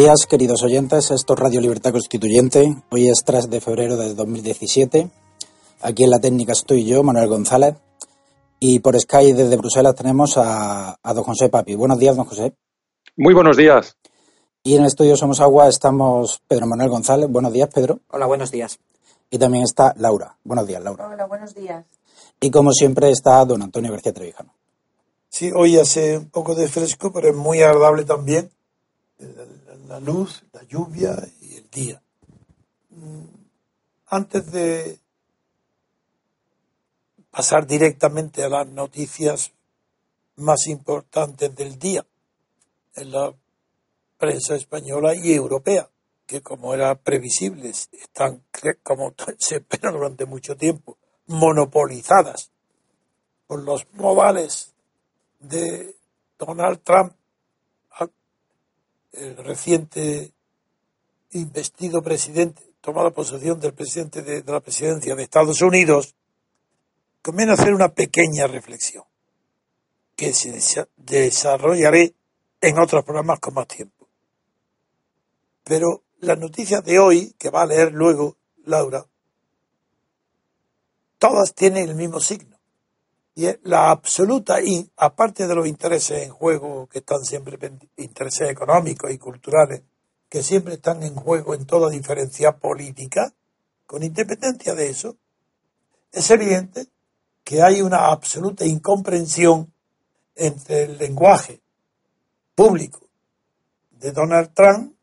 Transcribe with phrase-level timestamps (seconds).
[0.00, 1.10] Días, queridos oyentes.
[1.10, 2.76] Esto es Radio Libertad Constituyente.
[2.90, 5.08] Hoy es 3 de febrero de 2017.
[5.80, 7.76] Aquí en la técnica estoy yo, Manuel González.
[8.60, 11.76] Y por Skype desde Bruselas tenemos a, a don José Papi.
[11.76, 12.52] Buenos días, don José.
[13.16, 13.96] Muy buenos días.
[14.62, 17.30] Y en el estudio Somos Agua estamos Pedro Manuel González.
[17.30, 18.00] Buenos días, Pedro.
[18.10, 18.78] Hola, buenos días.
[19.30, 20.36] Y también está Laura.
[20.44, 21.08] Buenos días, Laura.
[21.08, 21.86] Hola, buenos días.
[22.38, 24.52] Y como siempre está don Antonio García Trevijano.
[25.30, 28.50] Sí, hoy hace un poco de fresco, pero es muy agradable también
[29.88, 32.02] la luz, la lluvia y el día.
[34.06, 35.00] Antes de
[37.30, 39.52] pasar directamente a las noticias
[40.36, 42.06] más importantes del día
[42.94, 43.34] en la
[44.18, 45.88] prensa española y europea,
[46.26, 48.42] que como era previsible, están,
[48.82, 52.50] como se espera durante mucho tiempo, monopolizadas
[53.46, 54.72] por los modales
[55.38, 55.94] de
[56.38, 57.12] Donald Trump
[59.16, 60.32] el reciente
[61.32, 66.14] investido presidente, tomada posesión del presidente de, de, la presidencia de Estados Unidos,
[67.22, 69.04] conviene hacer una pequeña reflexión
[70.14, 72.14] que se desarrollaré
[72.60, 74.08] en otros programas con más tiempo.
[75.64, 79.04] Pero las noticias de hoy, que va a leer luego Laura,
[81.18, 82.55] todas tienen el mismo signo.
[83.38, 84.56] Y la absoluta,
[84.96, 87.58] aparte de los intereses en juego que están siempre,
[87.98, 89.82] intereses económicos y culturales,
[90.26, 93.34] que siempre están en juego en toda diferencia política,
[93.84, 95.18] con independencia de eso,
[96.12, 96.86] es evidente
[97.44, 99.70] que hay una absoluta incomprensión
[100.34, 101.60] entre el lenguaje
[102.54, 103.00] público
[103.90, 104.96] de Donald Trump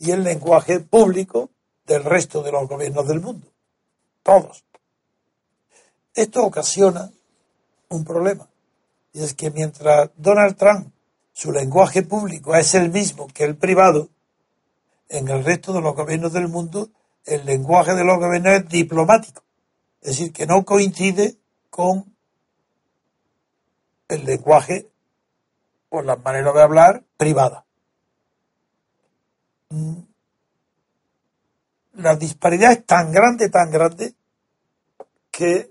[0.00, 1.50] y el lenguaje público
[1.86, 3.46] del resto de los gobiernos del mundo.
[4.24, 4.64] Todos.
[6.14, 7.12] Esto ocasiona
[7.94, 8.48] un problema.
[9.12, 10.92] Y es que mientras Donald Trump,
[11.32, 14.08] su lenguaje público es el mismo que el privado,
[15.08, 16.90] en el resto de los gobiernos del mundo,
[17.24, 19.42] el lenguaje de los gobiernos es diplomático.
[20.00, 21.36] Es decir, que no coincide
[21.70, 22.14] con
[24.08, 24.90] el lenguaje
[25.88, 27.64] o la manera de hablar privada.
[31.94, 34.14] La disparidad es tan grande, tan grande,
[35.30, 35.70] que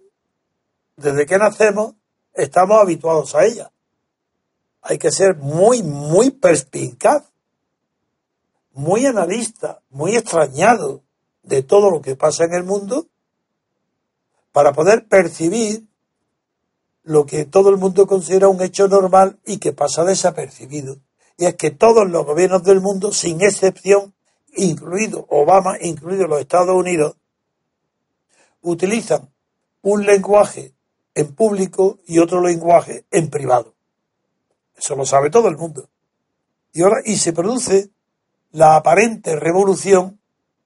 [0.97, 1.95] desde que nacemos
[2.33, 3.71] estamos habituados a ella.
[4.81, 7.23] Hay que ser muy, muy perspicaz,
[8.73, 11.01] muy analista, muy extrañado
[11.43, 13.07] de todo lo que pasa en el mundo
[14.51, 15.85] para poder percibir
[17.03, 20.97] lo que todo el mundo considera un hecho normal y que pasa desapercibido.
[21.37, 24.13] Y es que todos los gobiernos del mundo, sin excepción,
[24.55, 27.15] incluido Obama, incluido los Estados Unidos,
[28.61, 29.29] utilizan
[29.81, 30.72] un lenguaje
[31.15, 33.73] en público y otro lenguaje en privado.
[34.75, 35.89] Eso lo sabe todo el mundo.
[36.73, 37.91] Y ahora, y se produce
[38.51, 40.19] la aparente revolución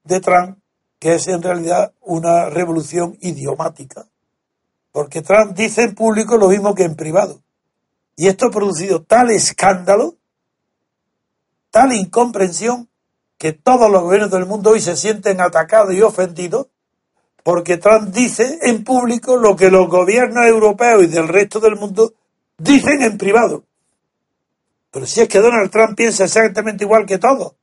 [0.03, 0.59] de Trump,
[0.99, 4.07] que es en realidad una revolución idiomática.
[4.91, 7.41] Porque Trump dice en público lo mismo que en privado.
[8.15, 10.15] Y esto ha producido tal escándalo,
[11.69, 12.89] tal incomprensión,
[13.37, 16.67] que todos los gobiernos del mundo hoy se sienten atacados y ofendidos
[17.47, 22.13] porque Trump dice en público lo que los gobiernos europeos y del resto del mundo
[22.57, 23.63] dicen en privado.
[24.91, 27.53] Pero si es que Donald Trump piensa exactamente igual que todos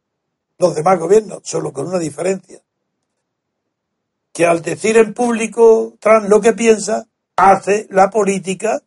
[0.57, 2.63] los demás gobiernos, solo con una diferencia.
[4.33, 8.81] Que al decir en público Trump lo que piensa, hace la política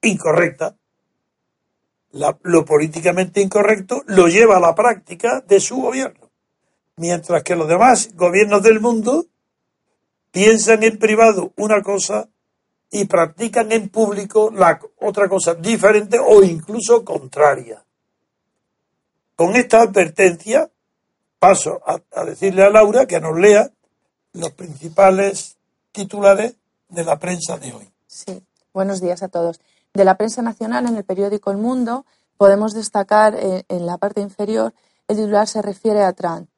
[0.00, 0.76] incorrecta.
[2.12, 6.30] lo políticamente incorrecto lo lleva a la práctica de su gobierno.
[6.98, 9.26] Mientras que los demás gobiernos del mundo
[10.32, 12.28] piensan en privado una cosa
[12.90, 17.84] y practican en público la otra cosa diferente o incluso contraria.
[19.36, 20.68] Con esta advertencia
[21.38, 23.70] paso a, decirle a Laura que nos lea
[24.32, 25.56] los principales
[25.92, 26.54] titulares
[26.88, 27.90] de la prensa de hoy.
[28.06, 28.42] Sí,
[28.72, 29.60] buenos días a todos.
[29.94, 32.04] De la prensa nacional en el periódico El Mundo
[32.36, 34.74] podemos destacar eh, en la parte inferior
[35.08, 36.48] el titular se refiere a Trump.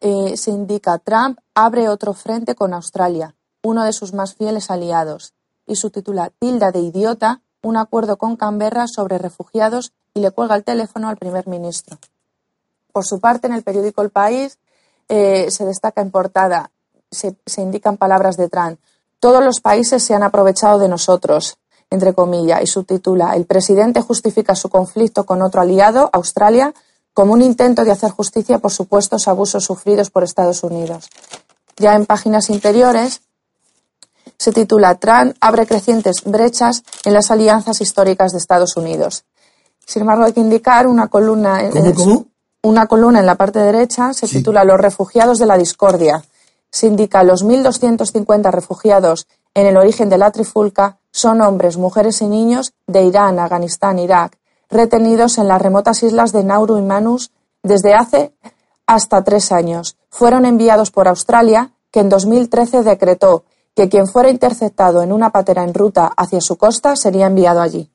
[0.00, 5.32] Eh, se indica Trump abre otro frente con Australia, uno de sus más fieles aliados
[5.66, 10.54] y su titula Tilda de idiota, un acuerdo con Canberra sobre refugiados y le cuelga
[10.54, 11.98] el teléfono al primer ministro.
[12.92, 14.58] Por su parte, en el periódico El País
[15.08, 16.70] eh, se destaca en portada,
[17.10, 18.78] se, se indican palabras de Trump.
[19.18, 21.58] Todos los países se han aprovechado de nosotros,
[21.90, 26.74] entre comillas, y subtitula El presidente justifica su conflicto con otro aliado, Australia,
[27.16, 31.08] como un intento de hacer justicia por supuestos abusos sufridos por Estados Unidos.
[31.78, 33.22] Ya en páginas interiores
[34.36, 39.24] se titula Trump abre crecientes brechas en las alianzas históricas de Estados Unidos.
[39.86, 41.62] Sin embargo, hay que indicar una columna.
[41.64, 41.94] En,
[42.60, 46.22] Una columna en la parte derecha se titula Los refugiados de la discordia.
[46.70, 52.26] Se indica los 1.250 refugiados en el origen de la trifulca son hombres, mujeres y
[52.26, 54.36] niños de Irán, Afganistán, Irak,
[54.68, 57.30] retenidos en las remotas islas de Nauru y Manus
[57.62, 58.32] desde hace
[58.86, 59.96] hasta tres años.
[60.10, 65.62] Fueron enviados por Australia, que en 2013 decretó que quien fuera interceptado en una patera
[65.62, 67.90] en ruta hacia su costa sería enviado allí.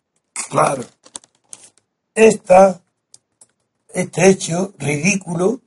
[0.50, 0.83] Claro.
[2.13, 2.81] Esta,
[3.94, 5.62] este hecho ridículo,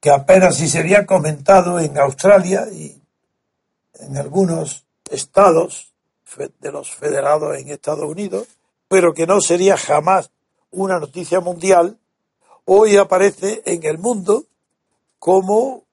[0.00, 3.02] que apenas si sería comentado en Australia y
[4.00, 5.92] en algunos estados
[6.60, 8.46] de los federados en Estados Unidos,
[8.92, 10.30] pero que no sería jamás
[10.70, 11.98] una noticia mundial,
[12.66, 14.44] hoy aparece en el mundo
[15.18, 15.84] como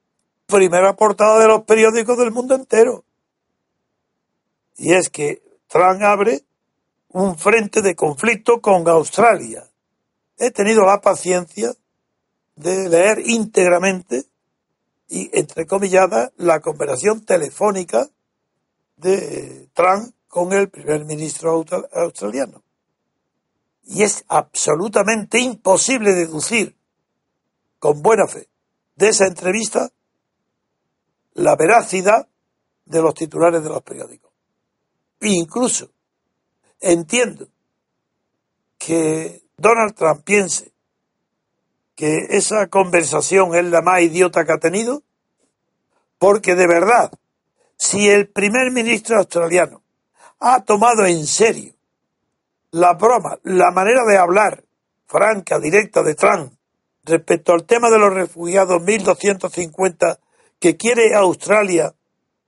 [0.47, 3.05] primera portada de los periódicos del mundo entero
[4.75, 6.43] y es que Trump abre
[7.13, 9.65] un frente de conflicto con Australia.
[10.37, 11.71] He tenido la paciencia
[12.57, 14.25] de leer íntegramente
[15.07, 18.09] y entrecomillada la conversación telefónica
[18.97, 21.63] de Trump con el primer ministro
[21.93, 22.61] australiano.
[23.91, 26.75] Y es absolutamente imposible deducir
[27.79, 28.47] con buena fe
[28.95, 29.89] de esa entrevista
[31.33, 32.27] la veracidad
[32.85, 34.31] de los titulares de los periódicos.
[35.21, 35.89] Incluso
[36.79, 37.47] entiendo
[38.77, 40.71] que Donald Trump piense
[41.95, 45.01] que esa conversación es la más idiota que ha tenido,
[46.19, 47.11] porque de verdad,
[47.75, 49.81] si el primer ministro australiano
[50.39, 51.73] ha tomado en serio
[52.71, 54.63] la broma, la manera de hablar
[55.07, 56.53] franca, directa de Trump
[57.03, 60.19] respecto al tema de los refugiados 1250
[60.59, 61.93] que quiere Australia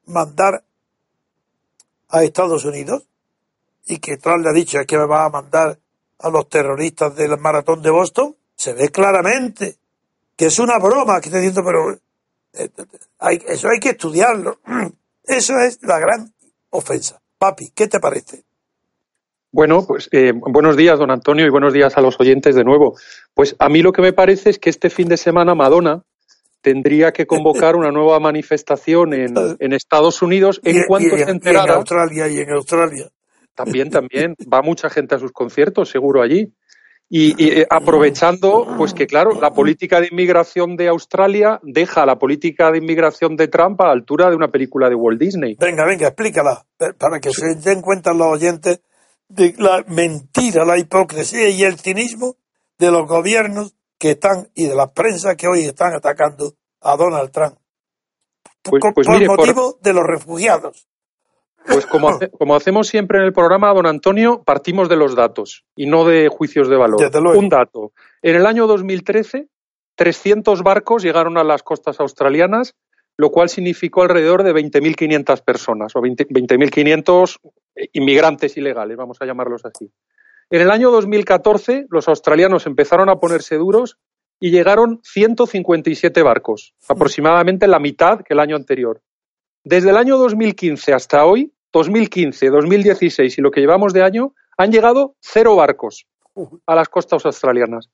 [0.06, 0.64] mandar
[2.10, 3.08] a Estados Unidos
[3.88, 5.80] y que Trump le ha dicho que va a mandar
[6.20, 9.78] a los terroristas del maratón de Boston, se ve claramente
[10.36, 11.94] que es una broma que está diciendo, pero
[12.54, 12.70] eh,
[13.48, 14.60] eso hay que estudiarlo.
[15.24, 16.34] Eso es la gran
[16.72, 17.22] ofensa.
[17.38, 18.44] Papi, ¿qué te parece?
[19.53, 22.98] Bueno, pues eh, buenos días, don Antonio, y buenos días a los oyentes de nuevo.
[23.34, 26.03] Pues a mí lo que me parece es que este fin de semana Madonna
[26.62, 31.74] tendría que convocar una nueva manifestación en, en Estados Unidos en cuanto se enterara.
[31.74, 33.10] en Australia y en Australia.
[33.53, 34.36] También, también.
[34.51, 36.53] Va mucha gente a sus conciertos, seguro allí.
[37.10, 42.72] Y, eh, aprovechando, pues que claro, la política de inmigración de Australia deja la política
[42.72, 45.58] de inmigración de Trump a la altura de una película de Walt Disney.
[45.60, 46.63] Venga, venga, explícala,
[46.98, 48.79] para que se den cuenta los oyentes
[49.34, 52.36] de la mentira, la hipocresía y el cinismo
[52.78, 57.32] de los gobiernos que están y de la prensa que hoy están atacando a Donald
[57.32, 57.56] Trump.
[58.64, 60.88] Pues, pues por motivo de los refugiados.
[61.66, 65.86] Pues como, como, hacemos siempre en el programa, don Antonio, partimos de los datos y
[65.86, 67.00] no de juicios de valor.
[67.36, 67.94] Un dato.
[68.22, 69.48] En el año 2013,
[69.96, 72.76] 300 barcos llegaron a las costas australianas,
[73.18, 77.38] lo cual significó alrededor de 20.500 personas, o 20.500
[77.94, 79.92] inmigrantes ilegales, vamos a llamarlos así.
[80.50, 83.98] En el año 2014, los australianos empezaron a ponerse duros
[84.40, 89.01] y llegaron 157 barcos, aproximadamente la mitad que el año anterior.
[89.63, 94.72] desde el año 2015 hasta hoy, 2015, 2016 y lo que llevamos de año, han
[94.72, 96.08] llegado cero barcos
[96.66, 97.90] a las costas australianas.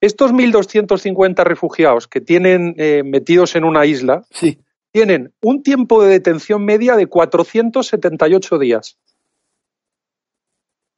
[0.00, 4.24] Estos 1.250 refugiados que tienen eh, metidos en una isla
[4.92, 8.98] tienen un tiempo de detención media de 478 días.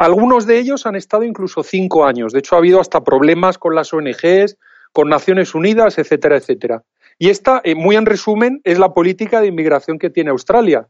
[0.03, 2.33] Algunos de ellos han estado incluso cinco años.
[2.33, 4.59] De hecho, ha habido hasta problemas con las ONGs,
[4.93, 6.83] con Naciones Unidas, etcétera, etcétera.
[7.21, 10.89] Y esta, eh, muy en resumen, es la política de inmigración que tiene Australia.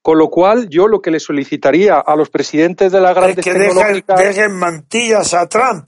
[0.00, 3.52] Con lo cual, yo lo que le solicitaría a los presidentes de la grandes es
[3.52, 5.86] que Dejen, mantillas a Trump.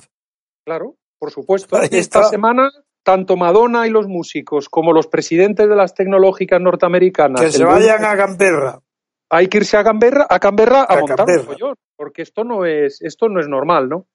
[0.66, 1.80] Claro, por supuesto.
[1.80, 2.70] Esta semana,
[3.02, 7.40] tanto Madonna y los músicos como los presidentes de las tecnológicas norteamericanas.
[7.40, 8.80] Que se vayan a Canberra.
[9.30, 13.28] Hay que irse a Canberra, a, Canberra a, montar un porque esto no es, esto
[13.28, 14.06] no es normal, ¿no?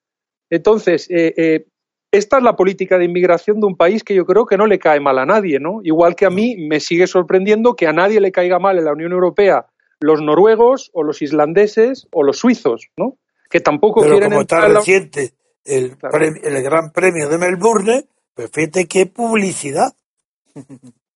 [0.50, 1.66] Entonces, eh, eh,
[2.12, 4.80] esta es la política de inmigración de un país que yo creo que no le
[4.80, 5.80] cae mal a nadie, ¿no?
[5.84, 8.94] Igual que a mí me sigue sorprendiendo que a nadie le caiga mal en la
[8.94, 9.68] Unión Europea
[10.00, 13.18] los noruegos o los islandeses o los suizos, ¿no?
[13.50, 15.34] Que tampoco Pero quieren como está reciente
[15.64, 15.96] el,
[16.44, 19.94] el Gran Premio de Melbourne, pues fíjate qué publicidad.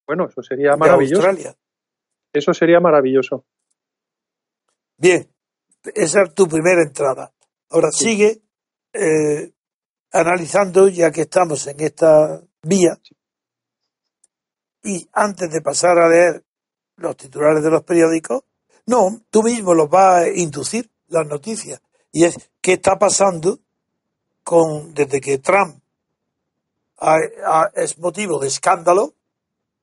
[0.08, 1.28] Bueno, eso sería maravilloso.
[2.32, 3.44] Eso sería maravilloso.
[4.98, 5.28] Bien,
[5.94, 7.32] esa es tu primera entrada.
[7.70, 8.42] Ahora sigue
[8.94, 9.52] eh,
[10.12, 13.00] analizando, ya que estamos en esta vía,
[14.84, 16.44] y antes de pasar a leer
[16.98, 18.44] los titulares de los periódicos,
[18.86, 21.82] no, tú mismo los vas a inducir las noticias.
[22.12, 23.60] Y es qué está pasando
[24.44, 25.82] con desde que Trump
[27.74, 29.16] es motivo de escándalo,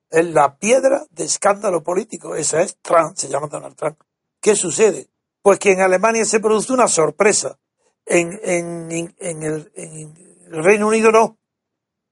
[0.09, 2.35] es la piedra de escándalo político.
[2.35, 3.99] Esa es Trump, se llama Donald Trump.
[4.39, 5.09] ¿Qué sucede?
[5.43, 7.59] Pues que en Alemania se produce una sorpresa.
[8.05, 11.37] En, en, el, en el Reino Unido no.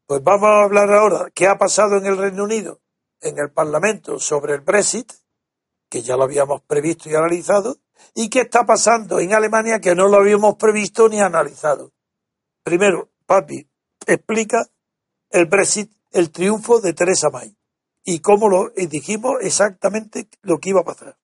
[0.05, 2.81] Pues vamos a hablar ahora qué ha pasado en el Reino Unido,
[3.21, 5.09] en el Parlamento, sobre el Brexit,
[5.89, 7.77] que ya lo habíamos previsto y analizado,
[8.13, 11.93] y qué está pasando en Alemania que no lo habíamos previsto ni analizado.
[12.63, 13.65] Primero, papi,
[14.05, 14.65] explica
[15.29, 17.55] el Brexit, el triunfo de Teresa May,
[18.03, 21.20] y cómo lo dijimos exactamente lo que iba a pasar.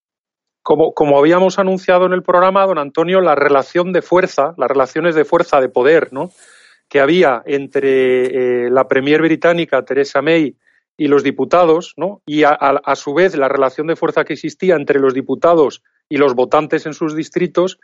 [0.67, 5.15] Como, como, habíamos anunciado en el programa, don Antonio, la relación de fuerza, las relaciones
[5.15, 6.29] de fuerza, de poder, ¿no?
[6.89, 10.57] que había entre eh, la Premier británica, Theresa May,
[10.97, 12.21] y los diputados, ¿no?
[12.25, 16.17] y a, a, su vez la relación de fuerza que existía entre los diputados y
[16.17, 17.79] los votantes en sus distritos,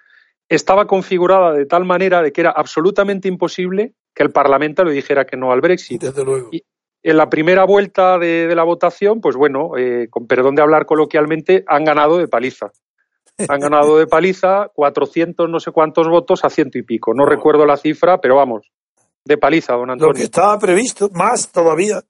[0.49, 5.23] estaba configurada de tal manera de que era absolutamente imposible que el Parlamento le dijera
[5.23, 6.01] que no al Brexit.
[6.01, 6.49] Desde luego.
[6.51, 6.65] Y
[7.03, 10.86] en la primera vuelta de, de la votación, pues bueno, eh, con perdón de hablar
[10.86, 12.72] coloquialmente, han ganado de paliza.
[13.50, 17.13] Han ganado de paliza 400 no sé cuántos votos a ciento y pico.
[17.13, 17.29] No, no.
[17.29, 18.72] recuerdo la cifra, pero vamos,
[19.25, 20.13] de paliza, don Antonio.
[20.13, 22.01] Lo que estaba previsto, más todavía.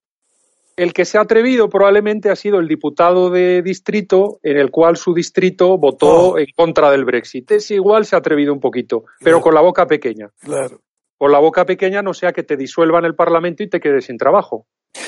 [0.75, 4.97] El que se ha atrevido probablemente ha sido el diputado de distrito, en el cual
[4.97, 6.38] su distrito votó oh.
[6.38, 7.51] en contra del Brexit.
[7.51, 10.31] Es igual se ha atrevido un poquito, pero con la boca pequeña.
[10.39, 10.81] Claro.
[11.17, 14.17] Con la boca pequeña no sea que te disuelvan el Parlamento y te quedes sin
[14.17, 14.65] trabajo.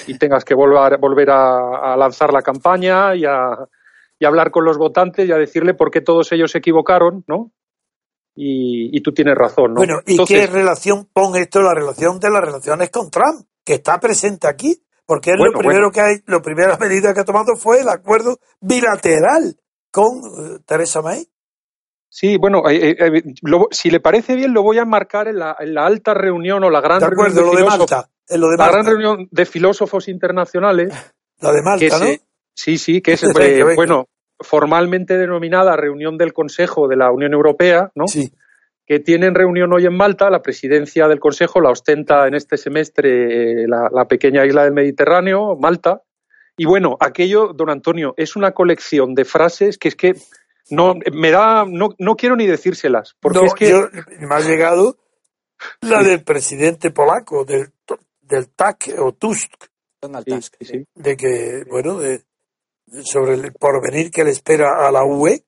[0.07, 3.49] Y tengas que volver, volver a, a lanzar la campaña y a,
[4.19, 7.23] y a hablar con los votantes y a decirle por qué todos ellos se equivocaron,
[7.27, 7.51] ¿no?
[8.35, 9.73] y, y, tú tienes razón.
[9.73, 9.75] ¿no?
[9.75, 13.75] Bueno, ¿y Entonces, qué relación pone esto la relación de las relaciones con Trump, que
[13.75, 14.75] está presente aquí?
[15.05, 15.91] Porque es bueno, lo primero bueno.
[15.91, 19.55] que hay, la primera medida que ha tomado fue el acuerdo bilateral
[19.89, 21.25] con uh, Teresa May.
[22.09, 25.55] Sí, bueno, eh, eh, lo, si le parece bien, lo voy a enmarcar en la,
[25.59, 28.41] en la alta reunión o la gran de acuerdo, reunión de, lo de Malta, en
[28.41, 28.65] lo de Malta.
[28.65, 30.93] La gran reunión de filósofos internacionales.
[31.41, 32.05] La de Malta, ¿no?
[32.05, 32.21] Se,
[32.53, 34.07] sí, sí, que es, eh, bueno,
[34.39, 38.07] formalmente denominada reunión del Consejo de la Unión Europea, ¿no?
[38.07, 38.31] Sí.
[38.85, 40.29] que tienen reunión hoy en Malta.
[40.29, 44.73] La presidencia del Consejo la ostenta en este semestre eh, la, la, pequeña isla del
[44.73, 46.03] Mediterráneo, Malta.
[46.57, 50.15] Y bueno, aquello, don Antonio, es una colección de frases que es que
[50.69, 53.87] no me da, no, no quiero ni decírselas, porque no, es que yo,
[54.19, 54.97] me ha llegado
[55.81, 57.71] la del presidente polaco del
[58.27, 59.51] del TAC o Tusk,
[60.01, 60.85] Donald Tusk, sí, sí.
[60.95, 62.23] de que bueno, de,
[63.03, 65.43] sobre el porvenir que le espera a la UE.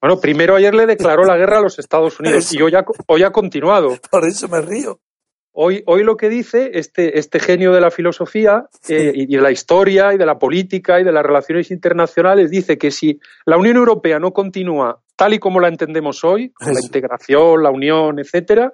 [0.00, 3.22] Bueno, primero ayer le declaró la guerra a los Estados Unidos y hoy ha, hoy
[3.22, 3.96] ha continuado.
[4.10, 5.00] Por eso me río.
[5.52, 9.50] Hoy, hoy lo que dice este, este genio de la filosofía eh, y de la
[9.50, 13.76] historia y de la política y de las relaciones internacionales dice que si la Unión
[13.76, 18.72] Europea no continúa tal y como la entendemos hoy, con la integración, la unión, etcétera,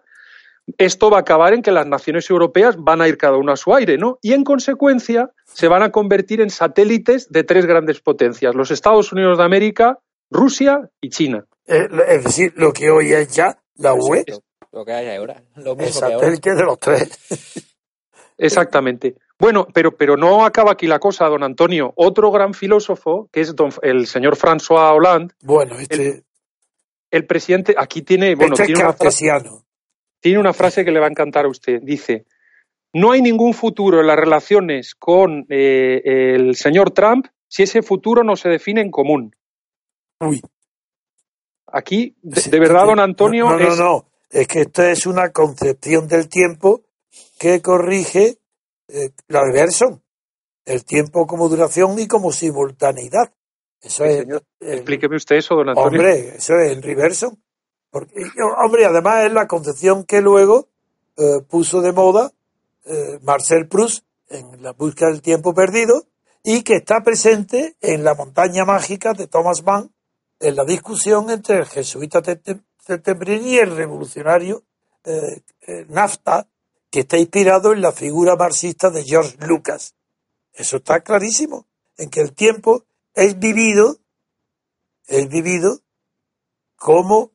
[0.78, 3.56] esto va a acabar en que las naciones europeas van a ir cada una a
[3.56, 4.18] su aire, ¿no?
[4.22, 9.12] Y en consecuencia se van a convertir en satélites de tres grandes potencias, los Estados
[9.12, 9.98] Unidos de América,
[10.30, 11.46] Rusia y China.
[11.66, 14.24] Eh, es decir, lo que hoy es ya la UE.
[14.72, 15.42] Lo que hay ahora.
[15.56, 17.10] Lo mismo el satélite de los tres.
[18.38, 19.16] Exactamente.
[19.38, 21.92] Bueno, pero, pero no acaba aquí la cosa, don Antonio.
[21.96, 25.34] Otro gran filósofo, que es el señor François Hollande.
[25.42, 26.24] Bueno, este.
[27.10, 28.34] El, presidente, aquí tiene.
[28.34, 29.30] Bueno, este tiene, una frase,
[30.26, 31.80] tiene una frase que le va a encantar a usted.
[31.82, 32.26] Dice:
[32.92, 36.02] No hay ningún futuro en las relaciones con eh,
[36.34, 39.36] el señor Trump si ese futuro no se define en común.
[40.18, 40.42] Uy.
[41.68, 43.50] Aquí, de, verdad, don Antonio.
[43.50, 46.82] No, no, no, Es que esto es una concepción del tiempo
[47.38, 48.38] que corrige
[48.88, 50.02] eh, la reverso.
[50.64, 53.32] El tiempo como duración y como simultaneidad.
[53.80, 54.26] Eso es.
[54.58, 56.00] explíqueme usted eso, don Antonio.
[56.00, 57.38] Hombre, eso es el reverso.
[57.96, 58.26] Porque,
[58.58, 60.68] hombre, además es la concepción que luego
[61.16, 62.30] eh, puso de moda
[62.84, 66.04] eh, Marcel Proust en La búsqueda del tiempo perdido
[66.42, 69.94] y que está presente en La montaña mágica de Thomas Mann
[70.40, 72.22] en la discusión entre el jesuita
[72.86, 74.62] Septembrini y el revolucionario
[75.04, 75.42] eh,
[75.88, 76.48] Nafta,
[76.90, 79.94] que está inspirado en la figura marxista de George Lucas.
[80.52, 82.84] Eso está clarísimo, en que el tiempo
[83.14, 83.96] es vivido,
[85.06, 85.80] es vivido
[86.76, 87.32] como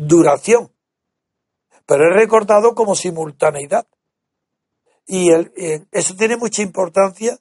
[0.00, 0.72] duración,
[1.84, 3.86] pero es recordado como simultaneidad.
[5.06, 7.38] Y eh, eso tiene mucha importancia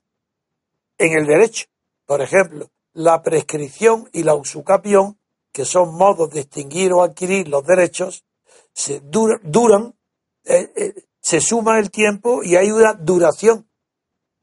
[0.97, 1.67] en el derecho.
[2.05, 5.17] Por ejemplo, la prescripción y la usucapión,
[5.53, 8.25] que son modos de extinguir o adquirir los derechos,
[8.73, 9.95] se duran,
[10.43, 13.69] eh, eh, se suma el tiempo y hay una duración,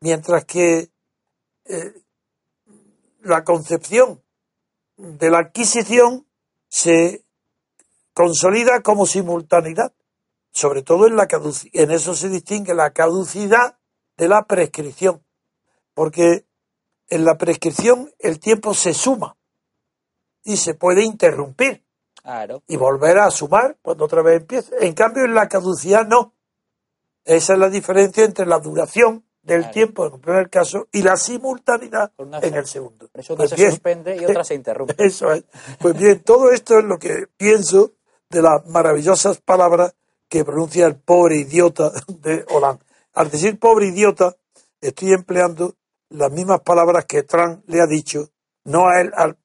[0.00, 0.88] mientras que
[3.22, 4.22] la concepción
[4.96, 6.26] de la adquisición
[6.68, 7.25] se
[8.16, 9.92] consolida como simultaneidad,
[10.50, 11.28] sobre todo en, la
[11.74, 13.76] en eso se distingue la caducidad
[14.16, 15.22] de la prescripción,
[15.92, 16.46] porque
[17.10, 19.36] en la prescripción el tiempo se suma
[20.44, 21.84] y se puede interrumpir
[22.66, 24.74] y volver a sumar cuando otra vez empieza.
[24.80, 26.32] En cambio, en la caducidad no.
[27.22, 31.18] Esa es la diferencia entre la duración del tiempo en el primer caso y la
[31.18, 33.10] simultaneidad en el segundo.
[33.12, 34.94] Eso pues se suspende y otra se interrumpe.
[35.04, 35.44] Eso es.
[35.78, 37.92] Pues bien, todo esto es lo que pienso
[38.36, 39.94] de las maravillosas palabras
[40.28, 42.84] que pronuncia el pobre idiota de Hollande.
[43.14, 44.36] Al decir pobre idiota,
[44.78, 45.74] estoy empleando
[46.10, 48.28] las mismas palabras que Trump le ha dicho,
[48.64, 49.38] no a él, al,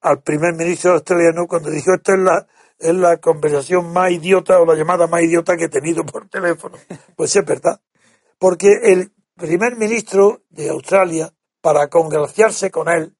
[0.00, 2.46] al, primer ministro australiano, cuando dijo esto es la,
[2.78, 6.76] es la conversación más idiota o la llamada más idiota que he tenido por teléfono.
[7.14, 7.80] Pues es verdad.
[8.38, 13.16] Porque el primer ministro de Australia, para congraciarse con él,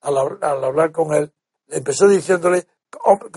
[0.00, 1.32] al, al hablar con él,
[1.68, 2.66] empezó diciéndole,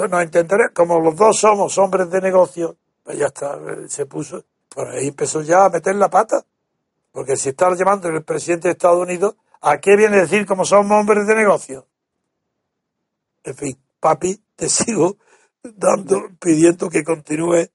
[0.09, 4.87] nos entenderé, como los dos somos hombres de negocio, pues ya está, se puso, pues
[4.89, 6.43] ahí empezó ya a meter la pata.
[7.11, 10.65] Porque si está llamando el presidente de Estados Unidos, ¿a qué viene a decir como
[10.65, 11.87] somos hombres de negocio?
[13.43, 15.17] En fin, papi, te sigo
[15.63, 17.67] dando, pidiendo que continúe.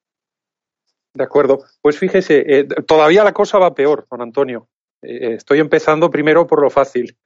[1.14, 1.60] De acuerdo.
[1.80, 4.68] Pues fíjese, eh, todavía la cosa va peor, don Antonio.
[5.02, 7.16] Eh, estoy empezando primero por lo fácil.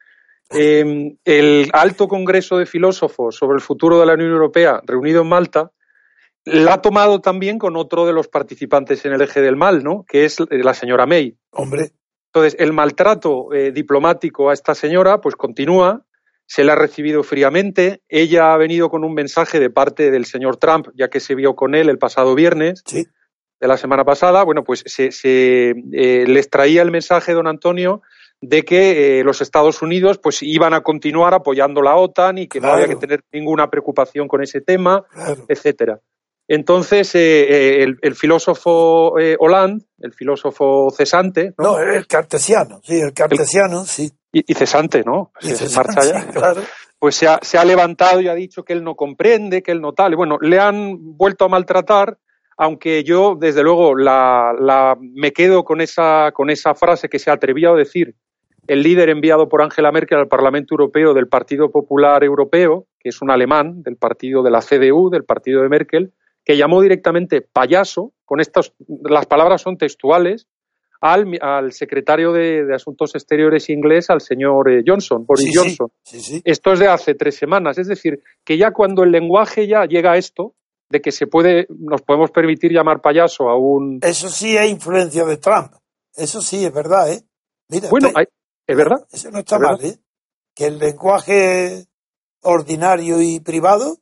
[0.55, 5.29] Em, el alto Congreso de Filósofos sobre el futuro de la Unión Europea, reunido en
[5.29, 5.73] Malta,
[6.45, 10.05] la ha tomado también con otro de los participantes en el eje del mal, ¿no?
[10.09, 11.37] Que es la señora May.
[11.53, 11.93] Hombre.
[12.35, 16.07] Entonces, el maltrato eh, diplomático a esta señora, pues continúa,
[16.47, 18.01] se la ha recibido fríamente.
[18.09, 21.55] Ella ha venido con un mensaje de parte del señor Trump, ya que se vio
[21.55, 24.43] con él el pasado viernes de la semana pasada.
[24.45, 25.11] Bueno, pues se,
[25.93, 28.03] eh, les traía el mensaje, don Antonio,
[28.43, 32.61] de que eh, los Estados Unidos pues iban a continuar apoyando la OTAN y que
[32.61, 35.07] no había que tener ninguna preocupación con ese tema,
[35.49, 36.01] etcétera.
[36.49, 41.55] Entonces, eh, eh, el, filósofo eh, Hollande, el filósofo cesante.
[41.57, 44.13] No, el cartesiano, sí, el cartesiano, sí.
[44.33, 45.33] Y, cesante, ¿no?
[46.99, 49.81] Pues se ha, se ha, levantado y ha dicho que él no comprende, que él
[49.81, 50.13] no tal.
[50.13, 52.17] Y bueno, le han vuelto a maltratar,
[52.57, 57.33] aunque yo, desde luego, la, la, me quedo con esa, con esa frase que se
[57.33, 58.15] atrevía a decir
[58.67, 63.21] el líder enviado por Angela Merkel al Parlamento Europeo del Partido Popular Europeo, que es
[63.23, 66.13] un alemán del partido de la CDU, del partido de Merkel,
[66.45, 68.73] que llamó directamente payaso, con estas,
[69.05, 70.47] las palabras son textuales,
[71.01, 75.91] al, al secretario de, Asuntos Exteriores inglés, al señor eh, Johnson, Boris Johnson.
[76.45, 77.77] esto es de hace tres semanas.
[77.77, 80.55] Es decir, que ya cuando el lenguaje ya llega a esto,
[80.89, 83.99] de que se puede, nos podemos permitir llamar payaso a un.
[84.03, 85.73] Eso sí es influencia de Trump.
[86.15, 87.23] Eso sí es verdad, ¿eh?
[87.69, 88.11] Mira, bueno,
[88.73, 89.07] es verdad.
[89.13, 89.99] Eso no está mal, ¿eh?
[90.55, 91.87] Que el lenguaje
[92.43, 93.99] ordinario y privado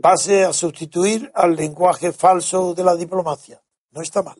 [0.00, 3.62] pase a sustituir al lenguaje falso de la diplomacia.
[3.90, 4.36] No está mal.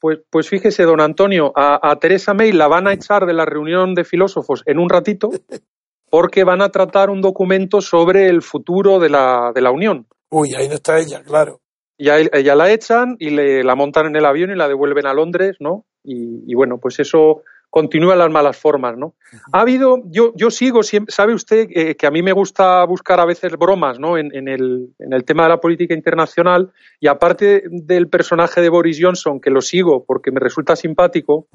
[0.00, 3.94] Pues, pues fíjese, don Antonio, a, Teresa May la van a echar de la reunión
[3.94, 5.30] de filósofos en un ratito
[6.10, 10.06] porque van a tratar un documento sobre el futuro de la, de la Unión.
[10.30, 11.60] Uy, ahí no está ella, claro.
[11.96, 15.14] Y ella la echan y le, la montan en el avión y la devuelven a
[15.14, 15.86] Londres, ¿no?
[16.04, 17.42] y, bueno, pues eso
[17.74, 19.16] continúa las malas formas, ¿no?
[19.52, 23.24] Ha habido, yo, yo sigo, sabe usted eh, que a mí me gusta buscar a
[23.24, 24.16] veces bromas, ¿no?
[24.16, 29.00] En, el, en, el, tema de la política internacional y aparte del personaje de Boris
[29.02, 31.48] Johnson, que lo sigo porque me resulta simpático,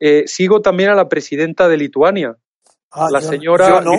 [0.00, 2.36] eh, sigo también a la presidenta de Lituania,
[2.90, 3.92] ah, la señora no.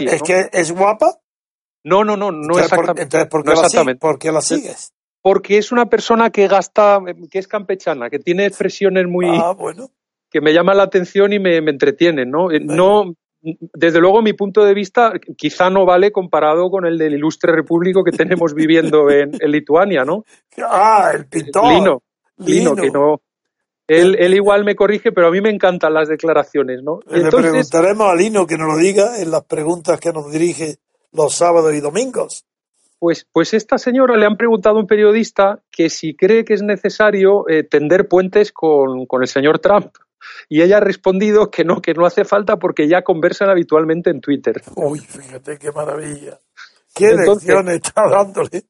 [0.00, 1.20] ¿Es, que es guapa?
[1.84, 3.02] No, no, no, no exactamente.
[3.02, 4.93] entonces, ¿por qué, ¿por qué la sigues?
[5.24, 9.24] Porque es una persona que gasta, que es campechana, que tiene expresiones muy...
[9.30, 9.56] Ah,
[10.30, 12.52] que me llaman la atención y me, entretienen, ¿no?
[12.52, 17.14] Eh, no desde luego mi punto de vista quizá no vale comparado con el del
[17.14, 20.24] ilustre repúblico que tenemos viviendo en, Lituania, ¿no?
[20.58, 21.72] Ah, el pintor.
[21.72, 22.02] Lino,
[22.36, 23.22] Lino, que no...
[23.86, 27.00] Él, él, igual me corrige, pero a mí me encantan las declaraciones, ¿no?
[27.06, 30.76] Le preguntaremos a Lino que nos lo diga en las preguntas que nos dirige
[31.12, 32.44] los sábados y domingos.
[33.04, 36.62] Pues, pues esta señora le han preguntado a un periodista que si cree que es
[36.62, 39.94] necesario eh, tender puentes con, el señor Trump.
[40.48, 44.22] Y ella ha respondido que no, que no hace falta porque ya conversan habitualmente en
[44.22, 44.62] Twitter.
[44.76, 46.38] Uy, fíjate qué maravilla.
[46.94, 48.64] ¿Qué lección está dándole?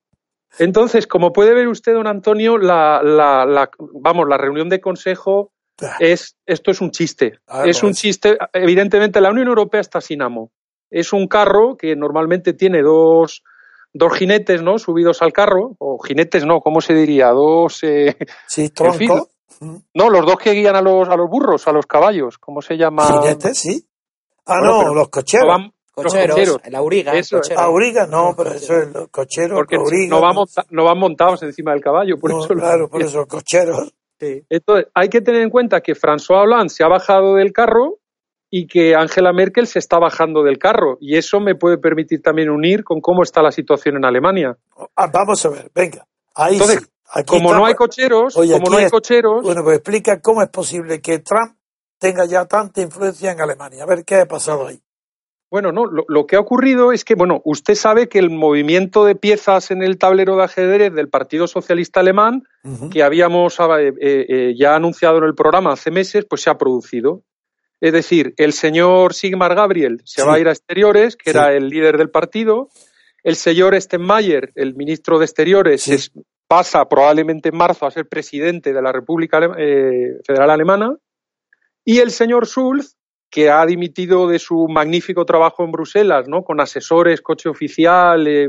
[0.59, 3.71] Entonces, como puede ver usted, don Antonio, la, la,
[4.01, 5.95] vamos, la reunión de consejo ah.
[6.01, 7.39] es, esto es un chiste.
[7.47, 8.37] Ah, es un chiste.
[8.53, 10.51] Evidentemente, la Unión Europea está sin amo.
[10.91, 13.45] Es un carro que normalmente tiene dos,
[13.95, 14.79] dos jinetes, ¿no?
[14.79, 17.29] Subidos al carro, o jinetes no, ¿cómo se diría?
[17.31, 17.83] Dos...
[17.85, 19.31] Eh, sí, tronco.
[19.95, 22.77] no, los dos que guían a los, a los burros, a los caballos, ¿cómo se
[22.77, 23.07] llama?
[23.07, 23.87] Jinetes, sí.
[24.47, 25.71] Ah, no, los cocheros.
[25.95, 27.15] cocheros, los el auriga.
[27.15, 29.57] Eso, Auriga, no, pero eso es los cocheros.
[29.57, 29.79] Porque
[30.09, 30.37] no, van
[30.71, 32.49] no van montados encima del caballo, por eso.
[32.49, 33.95] Claro, por eso, cocheros.
[34.21, 34.45] Sí.
[34.51, 37.99] Entonces, hay que tener en cuenta que François Hollande se ha bajado del carro
[38.57, 40.97] y que Angela Merkel se está bajando del carro.
[41.01, 44.57] Y eso me puede permitir también unir con cómo está la situación en Alemania.
[44.95, 46.07] Ah, vamos a ver, venga.
[46.37, 46.89] Ahí Entonces,
[47.27, 49.43] como no hay cocheros, como no hay cocheros.
[49.43, 51.57] Bueno, pues explica cómo es posible que Trump
[51.99, 53.83] tenga ya tanta influencia en Alemania.
[53.83, 54.81] A ver qué ha pasado ahí.
[55.51, 59.17] Bueno, no, lo, que ha ocurrido es que, bueno, usted sabe que el movimiento de
[59.17, 62.45] piezas en el tablero de ajedrez del Partido Socialista Alemán,
[62.93, 67.23] que habíamos eh, eh, ya anunciado en el programa hace meses, pues se ha producido.
[67.85, 71.69] Es decir, el señor Sigmar Gabriel se va a ir a Exteriores, que era el
[71.69, 72.71] líder del partido.
[73.23, 76.11] El señor Steinmeier, el ministro de Exteriores,
[76.49, 80.97] pasa probablemente en marzo a ser presidente de la República eh, Federal Alemana.
[81.85, 82.97] Y el señor Schulz,
[83.29, 86.43] que ha dimitido de su magnífico trabajo en Bruselas, ¿no?
[86.43, 88.49] con asesores, coche oficial, eh,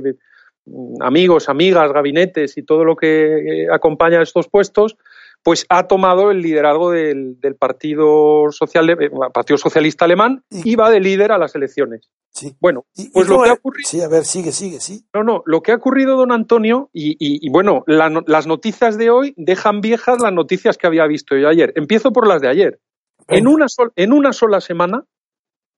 [1.01, 4.95] amigos, amigas, gabinetes y todo lo que eh, acompaña a estos puestos,
[5.45, 10.99] pues ha tomado el liderazgo del, Partido, Social, eh, Partido Socialista Alemán y, va de
[10.99, 12.09] líder a las elecciones.
[12.31, 12.55] Sí.
[12.59, 13.87] Bueno, pues lo que ha ocurrido.
[13.87, 15.05] Sí, a ver, sigue, sigue, sí.
[15.13, 19.81] No, no, lo que ha ocurrido, don Antonio, y, bueno, las noticias de hoy dejan
[19.81, 21.73] viejas las noticias que había visto yo ayer.
[21.75, 22.79] Empiezo por las de ayer.
[23.27, 25.05] En una, en una sola semana,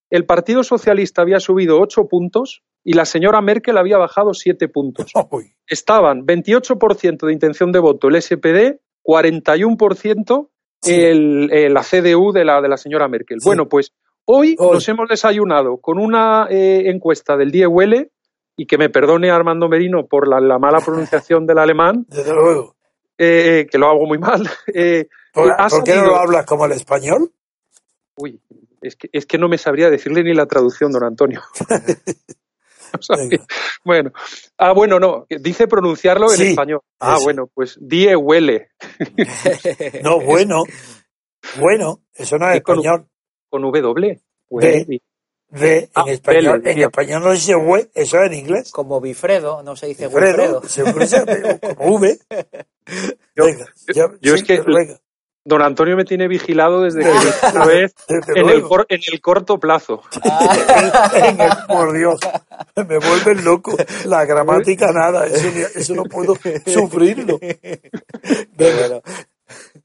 [0.10, 5.12] el Partido Socialista había subido ocho puntos y la señora Merkel había bajado siete puntos.
[5.68, 10.50] Estaban 28% de intención de voto el SPD 41%
[10.84, 13.40] el, la CDU de la, de la señora Merkel.
[13.44, 13.94] Bueno, pues
[14.26, 18.12] hoy, nos hemos desayunado con una eh, encuesta del Die Welle,
[18.58, 22.06] y que me perdone Armando Merino por la, mala pronunciación del alemán.
[22.10, 22.76] Desde luego.
[23.18, 24.50] Eh, que lo hago muy mal.
[24.74, 27.32] Eh, ¿Por, qué no lo hablas como el español?
[28.16, 28.42] Uy,
[28.82, 31.44] es que, es que no me sabría decirle ni la traducción, don Antonio.
[33.86, 34.12] bueno,
[34.58, 36.82] ah, bueno, no, dice pronunciarlo en español.
[37.00, 38.70] Ah, bueno, pues die huele.
[40.04, 40.64] no, bueno,
[41.60, 43.08] bueno, eso no es español.
[43.50, 44.22] Con W.
[45.50, 48.72] de, en, ah, español, en español no dice hue, eso es en inglés.
[48.72, 50.62] Como bifredo, no se dice Bifredo.
[50.68, 52.20] Se como V.
[54.22, 54.62] Yo, es que
[55.48, 57.10] Don Antonio me tiene vigilado desde que
[57.54, 60.02] una vez en el, en el, corto plazo.
[61.70, 62.20] por Dios,
[62.76, 63.78] me vuelve loco.
[64.06, 67.40] La gramática nada, eso, no puedo sufrirlo.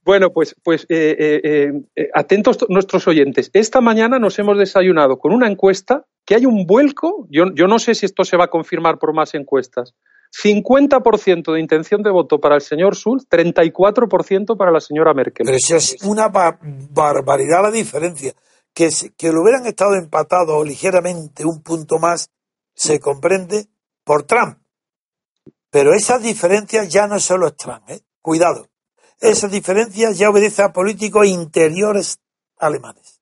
[0.05, 3.48] Bueno, pues, pues eh, eh, eh, atentos nuestros oyentes.
[3.53, 7.29] Esta mañana nos hemos desayunado con una encuesta que hay un vuelco.
[7.31, 9.94] Yo, yo no sé si esto se va a confirmar por más encuestas
[10.33, 15.45] 50% de intención de voto para el señor Schulz, 34% para la señora Merkel.
[15.45, 18.35] Pero eso es una barbaridad la diferencia.
[18.75, 22.31] Que, que lo hubieran estado empatados ligeramente un punto más,
[22.75, 23.66] se comprende
[24.03, 24.59] por Trump.
[25.71, 28.01] Pero esas diferencias ya no solo es Trump, ¿eh?
[28.23, 28.68] cuidado.
[29.21, 32.18] Esas diferencias ya obedecen a políticos interiores
[32.59, 33.21] alemanes.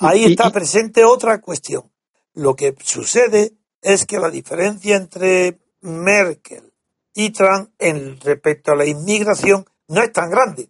[0.00, 1.92] Ahí está presente otra cuestión.
[2.34, 6.72] Lo que sucede es que la diferencia entre Merkel
[7.14, 10.68] y Trump en respecto a la inmigración no es tan grande.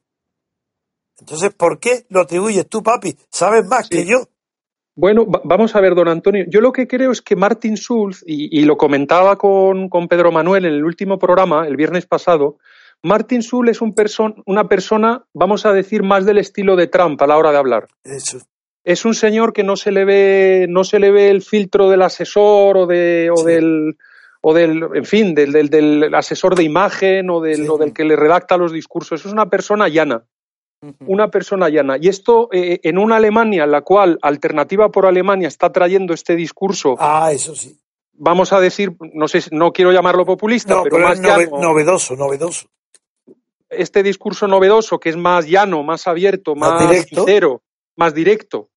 [1.19, 3.17] Entonces, ¿por qué lo atribuyes tú, papi?
[3.31, 4.29] Sabes más que yo.
[4.95, 6.45] Bueno, vamos a ver, don Antonio.
[6.49, 10.73] Yo lo que creo es que Martin Schulz, y, lo comentaba con, Pedro Manuel en
[10.73, 12.59] el último programa, el viernes pasado,
[13.03, 13.95] Martin Schulz es un
[14.47, 17.89] una persona, vamos a decir, más del estilo de Trump a la hora de hablar.
[18.05, 18.39] Eso.
[18.85, 22.03] Es un señor que no se le ve, no se le ve el filtro del
[22.03, 23.99] asesor o, de, o del
[24.49, 28.15] o del, en fin, del, del, asesor de imagen o del, o del que le
[28.15, 29.27] redacta los discursos.
[29.27, 30.25] Es una persona llana
[31.07, 31.97] una persona llana.
[32.01, 36.37] Y esto eh, en una Alemania en la cual Alternativa por Alemania está trayendo este
[36.37, 36.95] discurso.
[36.99, 37.77] Ah, eso sí.
[38.13, 42.69] Vamos a decir, no sé, no quiero llamarlo populista, pero, más novedoso, novedoso.
[43.69, 47.63] Este discurso novedoso que es más llano, más abierto, más, sincero,
[47.97, 48.71] más directo.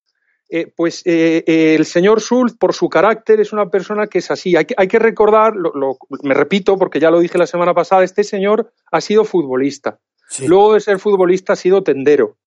[0.51, 4.55] Eh, pues eh, el señor Schulz, por su carácter, es una persona que es así.
[4.55, 5.53] Hay que, hay que recordar,
[6.23, 9.99] me repito porque ya lo dije la semana pasada, este señor ha sido futbolista.
[10.45, 12.37] Luego de ser futbolista ha sido tendero.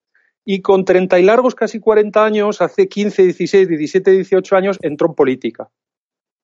[0.44, 5.08] Y con treinta y largos, casi 40 años, hace 15, 16, 17, 18 años, entró
[5.08, 5.70] en política.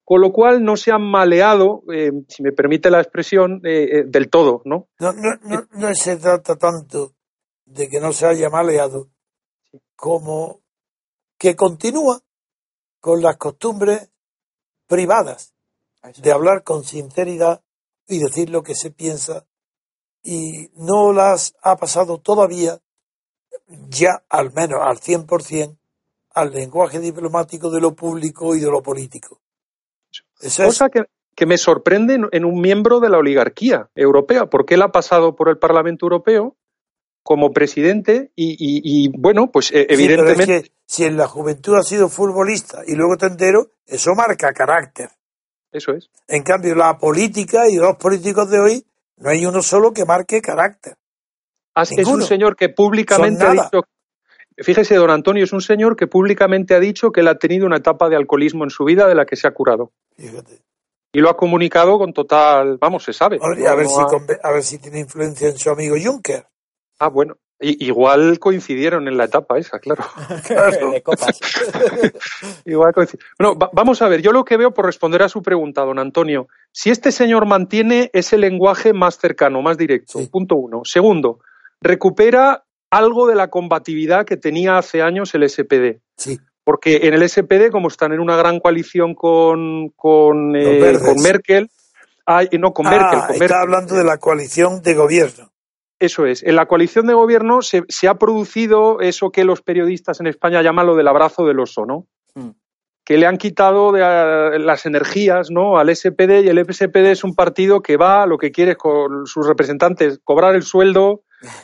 [0.04, 4.04] Con lo cual no se han maleado, eh, si me permite la expresión, eh, eh,
[4.06, 4.88] del todo, ¿no?
[5.00, 7.12] No, no, no, se trata tanto
[7.66, 9.10] de que no se haya maleado
[9.96, 10.62] como
[11.38, 12.20] que continúa
[13.00, 14.10] con las costumbres
[14.86, 15.54] privadas
[16.16, 17.62] de hablar con sinceridad
[18.06, 19.46] y decir lo que se piensa
[20.22, 22.80] y no las ha pasado todavía
[23.88, 25.76] ya al menos al 100%
[26.30, 29.40] al lenguaje diplomático de lo público y de lo político.
[30.40, 34.92] Cosa que, que, me sorprende en un miembro de la oligarquía europea, porque él ha
[34.92, 36.56] pasado por el Parlamento Europeo
[37.24, 40.72] como presidente y, bueno, pues eh, evidentemente...
[40.88, 45.10] si en la juventud ha sido futbolista y luego tendero, eso marca carácter.
[45.70, 46.08] Eso es.
[46.26, 48.86] En cambio, la política y los políticos de hoy
[49.18, 50.96] no hay uno solo que marque carácter.
[51.74, 53.82] Es un señor que públicamente ha dicho.
[54.56, 57.76] Fíjese, don Antonio, es un señor que públicamente ha dicho que él ha tenido una
[57.76, 59.92] etapa de alcoholismo en su vida de la que se ha curado.
[60.16, 60.62] Fíjate.
[61.12, 62.78] Y lo ha comunicado con total.
[62.80, 63.38] Vamos, se sabe.
[63.42, 64.00] A ver, si,
[64.42, 66.46] a ver si tiene influencia en su amigo Juncker.
[66.98, 67.36] Ah, bueno.
[67.60, 70.04] Igual coincidieron en la etapa esa, claro.
[72.64, 73.28] igual coincidieron.
[73.38, 76.48] Bueno, vamos a ver, yo lo que veo por responder a su pregunta, don Antonio,
[76.72, 80.82] si este señor mantiene ese lenguaje más cercano, más directo, punto uno.
[80.84, 81.40] Segundo,
[81.80, 86.00] recupera algo de la combatividad que tenía hace años el SPD.
[86.16, 86.38] Sí.
[86.64, 91.70] Porque en el SPD, como están en una gran coalición con, con, eh, Merkel,
[92.26, 93.20] hay, no, con Merkel.
[93.26, 95.50] Con está hablando de la coalición de gobierno.
[95.98, 96.42] Eso es.
[96.44, 100.86] En la coalición de gobierno se, ha producido eso que los periodistas en España llaman
[100.86, 102.06] lo del abrazo del oso, ¿no?
[102.34, 102.50] Mm.
[103.04, 105.78] Que le han quitado de, las energías ¿no?
[105.78, 109.48] al SPD y el SPD es un partido que va, lo que quiere con sus
[109.48, 111.22] representantes, cobrar el sueldo,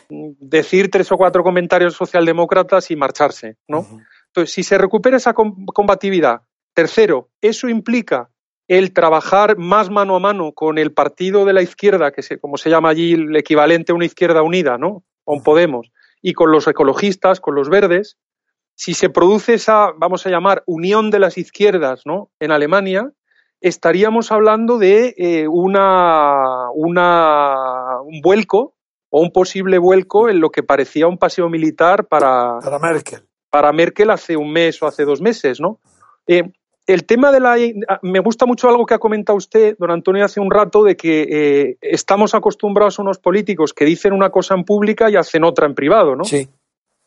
[0.08, 3.86] decir tres o cuatro comentarios socialdemócratas y marcharse, ¿no?
[4.28, 6.40] Entonces, si se recupera esa combatividad,
[6.72, 8.30] tercero, eso implica
[8.68, 12.56] el trabajar más mano a mano con el partido de la izquierda, que se, como
[12.56, 15.04] se llama allí el equivalente a una izquierda unida, ¿no?
[15.24, 15.90] Con Podemos,
[16.22, 18.16] y con los ecologistas, con los verdes,
[18.74, 22.30] si se produce esa, vamos a llamar, unión de las izquierdas, ¿no?
[22.40, 23.10] En Alemania,
[23.60, 28.74] estaríamos hablando de eh, una, una, un vuelco
[29.10, 33.28] o un posible vuelco en lo que parecía un paseo militar para, para Merkel.
[33.48, 35.78] Para Merkel hace un mes o hace dos meses, ¿no?
[36.26, 36.52] Eh,
[36.86, 37.56] el tema de la.
[38.02, 41.22] Me gusta mucho algo que ha comentado usted, don Antonio, hace un rato, de que
[41.22, 45.66] eh, estamos acostumbrados a unos políticos que dicen una cosa en pública y hacen otra
[45.66, 46.24] en privado, ¿no?
[46.24, 46.48] Sí.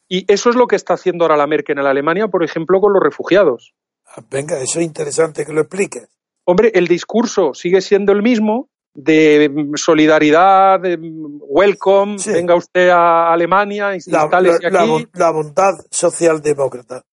[0.10, 2.80] Y eso es lo que está haciendo ahora la Merkel en la Alemania, por ejemplo,
[2.80, 3.74] con los refugiados.
[4.06, 6.08] Ah, venga, eso es interesante que lo expliques.
[6.46, 13.94] Hombre, el discurso sigue siendo el mismo de solidaridad, de welcome, venga usted a Alemania,
[13.94, 14.66] instale aquí.
[15.14, 17.04] La, bondad socialdemócrata.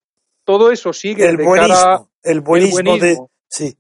[0.45, 3.77] Todo eso sigue el buenismo el buenismo, de, sí.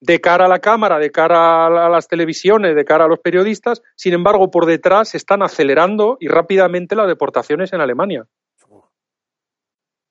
[0.00, 3.82] de cara a la cámara, de cara a las televisiones, de cara a los periodistas.
[3.96, 8.26] Sin embargo, por detrás se están acelerando y rápidamente las deportaciones en Alemania.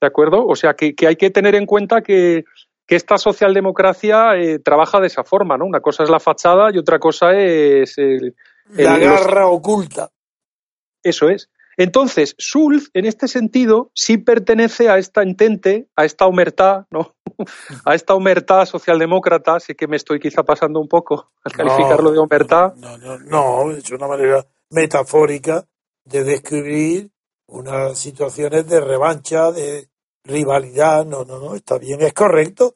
[0.01, 0.45] ¿De acuerdo?
[0.45, 2.43] O sea, que, hay que tener en cuenta que,
[2.87, 5.65] esta socialdemocracia eh, trabaja de esa forma, ¿no?
[5.65, 7.95] Una cosa es la fachada y otra cosa es...
[8.69, 10.09] la garra oculta.
[11.03, 11.51] Eso es.
[11.79, 17.15] Entonces, Schulz, en este sentido, sí pertenece a esta entente, a esta humertad, ¿no?
[17.85, 22.19] a esta humertad socialdemócrata, sí que me estoy quizá pasando un poco al calificarlo de
[22.19, 22.73] humertad.
[22.75, 25.65] No, no, no, es una manera metafórica
[26.03, 27.11] de describir
[27.47, 29.87] unas situaciones de revancha, de
[30.25, 31.05] rivalidad.
[31.05, 32.75] No, no, no, está bien, es correcto.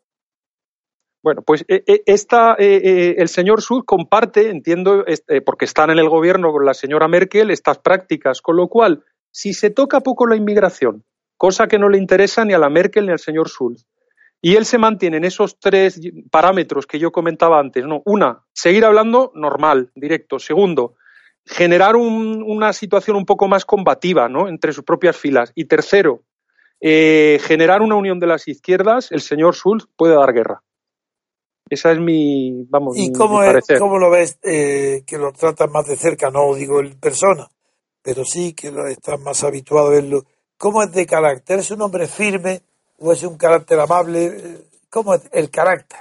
[1.24, 5.06] Bueno, pues eh, eh, esta, eh, el señor Schulz comparte, entiendo,
[5.46, 9.54] porque están en el gobierno con la señora Merkel, estas prácticas, con lo cual si
[9.54, 11.06] se toca poco la inmigración,
[11.38, 13.86] cosa que no le interesa ni a la Merkel ni al señor Schulz,
[14.42, 18.02] y él se mantiene en esos tres parámetros que yo comentaba antes, ¿no?
[18.04, 20.38] Una, seguir hablando normal, directo.
[20.38, 20.96] Segundo,
[21.46, 24.50] generar una situación un poco más combativa, ¿no?
[24.50, 25.54] Entre sus propias filas.
[25.56, 26.24] Y tercero,
[26.82, 30.62] eh, generar una unión de las izquierdas, el señor Schulz puede dar guerra.
[31.74, 33.40] Esa es mi, vamos, ¿Y cómo,
[33.78, 36.30] cómo lo ves eh, que lo tratan más de cerca?
[36.30, 37.48] No digo en persona,
[38.02, 40.24] pero sí que lo estás más habituado a verlo.
[40.58, 41.60] ¿Cómo es de carácter?
[41.60, 42.62] ¿Es un hombre firme
[43.00, 44.60] o es un carácter amable?
[44.90, 46.00] ¿Cómo es el carácter?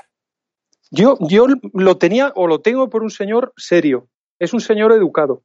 [0.91, 4.09] Yo, yo lo tenía o lo tengo por un señor serio.
[4.39, 5.43] Es un señor educado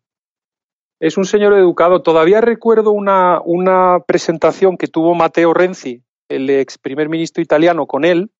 [0.99, 2.01] es un señor educado.
[2.01, 8.03] Todavía recuerdo una, una presentación que tuvo Matteo Renzi, el ex primer ministro italiano, con
[8.03, 8.31] él,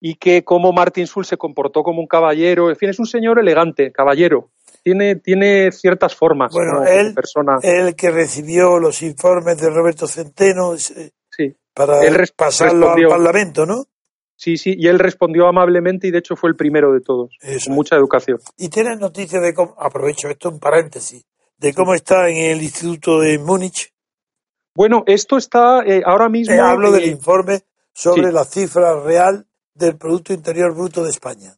[0.00, 2.70] y que como Martin Schulz se comportó como un caballero.
[2.70, 4.50] En fin, es un señor elegante, caballero.
[4.82, 6.52] Tiene, tiene ciertas formas.
[6.52, 7.58] Bueno, él, persona.
[7.62, 11.56] él que recibió los informes de Roberto Centeno sí.
[11.72, 12.00] para
[12.36, 13.86] pasarlo al Parlamento, ¿no?
[14.36, 17.30] Sí, sí, y él respondió amablemente y de hecho fue el primero de todos,
[17.64, 18.40] con mucha educación.
[18.56, 21.24] ¿Y tienes noticias de cómo, aprovecho esto en paréntesis,
[21.56, 23.92] de cómo está en el Instituto de Múnich?
[24.74, 26.54] Bueno, esto está eh, ahora mismo.
[26.54, 27.60] Eh, hablo del informe
[27.92, 31.56] sobre la cifra real del Producto Interior Bruto de España.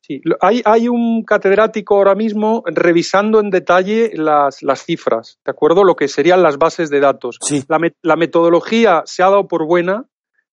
[0.00, 5.82] Sí, hay, hay un catedrático ahora mismo revisando en detalle las, las cifras, ¿de acuerdo?
[5.82, 7.38] Lo que serían las bases de datos.
[7.40, 7.64] Sí.
[7.66, 10.04] La, la metodología se ha dado por buena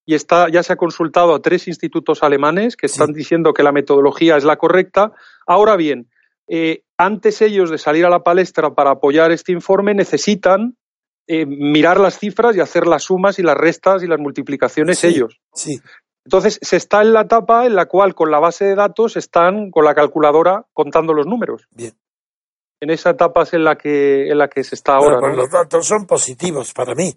[0.06, 3.72] y está, ya se ha consultado a tres institutos alemanes que están diciendo que la
[3.72, 5.12] metodología es la correcta.
[5.46, 6.10] Ahora bien,
[6.48, 10.76] eh, antes ellos de salir a la palestra para apoyar este informe necesitan
[11.28, 15.40] eh, mirar las cifras y hacer las sumas y las restas y las multiplicaciones ellos.
[15.54, 15.80] Sí.
[16.26, 19.72] Entonces, se está en la etapa en la cual con la base de datos están
[19.72, 21.68] con la calculadora contando los números.
[21.72, 21.94] Bien.
[22.80, 25.20] En esa etapa es en la que, en la que se está ahora.
[25.20, 27.14] Pues los datos son positivos para mí.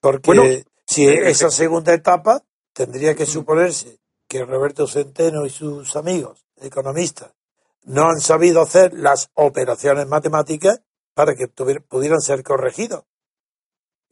[0.00, 6.46] Porque si eh, esa segunda etapa tendría que suponerse que Roberto Centeno y sus amigos
[6.60, 7.32] economistas
[7.84, 10.82] no han sabido hacer las operaciones matemáticas
[11.14, 13.04] para que pudieran ser corregidos.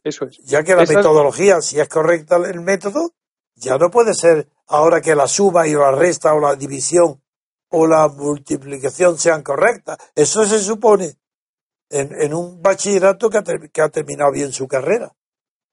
[0.03, 0.37] Eso es.
[0.45, 3.13] Ya que la metodología, si es correcta el método,
[3.55, 7.21] ya no puede ser ahora que la suma y la resta o la división
[7.69, 9.97] o la multiplicación sean correctas.
[10.15, 11.17] Eso se supone
[11.89, 15.13] en, un bachillerato que ha, terminado bien su carrera.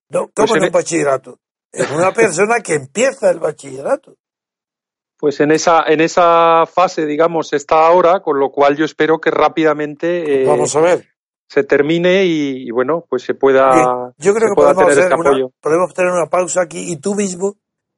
[0.08, 1.38] No, ¿Cómo pues en un e- bachillerato?
[1.72, 4.16] En una persona que empieza el bachillerato
[5.22, 9.30] pues en esa, en esa fase, digamos, está ahora, con lo cual yo espero que
[9.30, 11.06] rápidamente eh, Vamos a ver.
[11.48, 15.94] se termine y, bueno, pues se pueda, yo creo que podemos, tener este una, podemos
[15.94, 17.54] tener una pausa aquí y tú mismo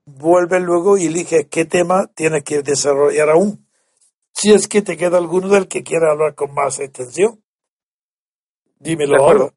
[0.07, 3.67] vuelves luego y eliges qué tema tienes que desarrollar aún.
[4.33, 7.41] Si es que te queda alguno del que quiera hablar con más extensión.
[8.79, 9.51] Dímelo ahora.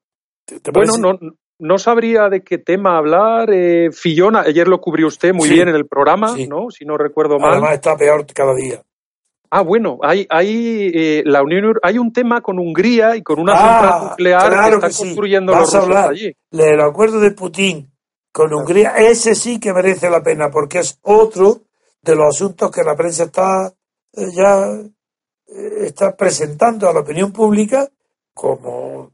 [0.71, 1.19] bueno, no,
[1.59, 3.49] no sabría de qué tema hablar.
[3.51, 6.69] Eh, Fillona, ayer lo cubrió usted muy bien en el programa, ¿no?
[6.69, 7.53] Si no recuerdo mal.
[7.53, 8.83] Además está peor cada día.
[9.49, 13.53] Ah, bueno, hay, hay, eh, la Unión, hay un tema con Hungría y con una
[13.55, 16.33] ah, central nuclear que están construyendo los rusos allí.
[16.51, 17.89] El acuerdo de Putin
[18.37, 21.61] con Hungría, ese sí que merece la pena, porque es otro
[22.03, 23.73] de los asuntos que la prensa está
[24.13, 24.73] eh, ya
[25.47, 27.89] eh, está presentando a la opinión pública
[28.35, 29.11] como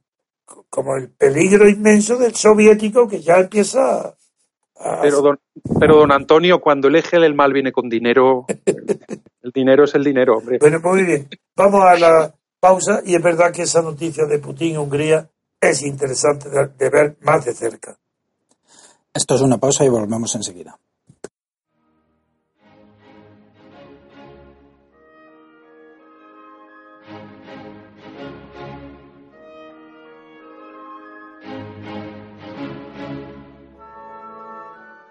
[0.69, 4.13] como el peligro inmenso del soviético que ya empieza
[4.75, 5.01] a...
[5.01, 5.39] Pero don,
[5.79, 10.03] pero don Antonio, cuando el eje del mal viene con dinero, el dinero es el
[10.03, 10.57] dinero, hombre.
[10.59, 11.29] Bueno, muy bien.
[11.55, 15.29] Vamos a la pausa y es verdad que esa noticia de Putin Hungría
[15.61, 17.97] es interesante de ver más de cerca.
[19.15, 20.79] Esto es una pausa y volvemos enseguida.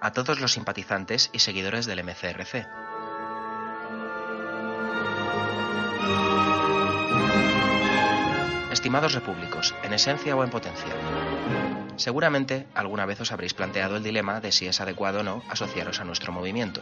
[0.04, 2.66] a todos los simpatizantes y seguidores del MCRC.
[8.72, 10.92] Estimados repúblicos, en esencia o en potencia,
[11.96, 16.00] seguramente alguna vez os habréis planteado el dilema de si es adecuado o no asociaros
[16.00, 16.80] a nuestro movimiento.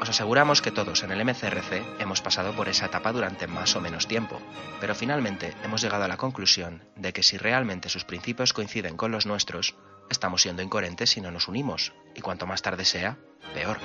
[0.00, 3.80] Os aseguramos que todos en el MCRC hemos pasado por esa etapa durante más o
[3.80, 4.38] menos tiempo,
[4.78, 9.12] pero finalmente hemos llegado a la conclusión de que si realmente sus principios coinciden con
[9.12, 9.76] los nuestros,
[10.10, 13.16] estamos siendo incoherentes si no nos unimos, y cuanto más tarde sea,
[13.54, 13.78] peor.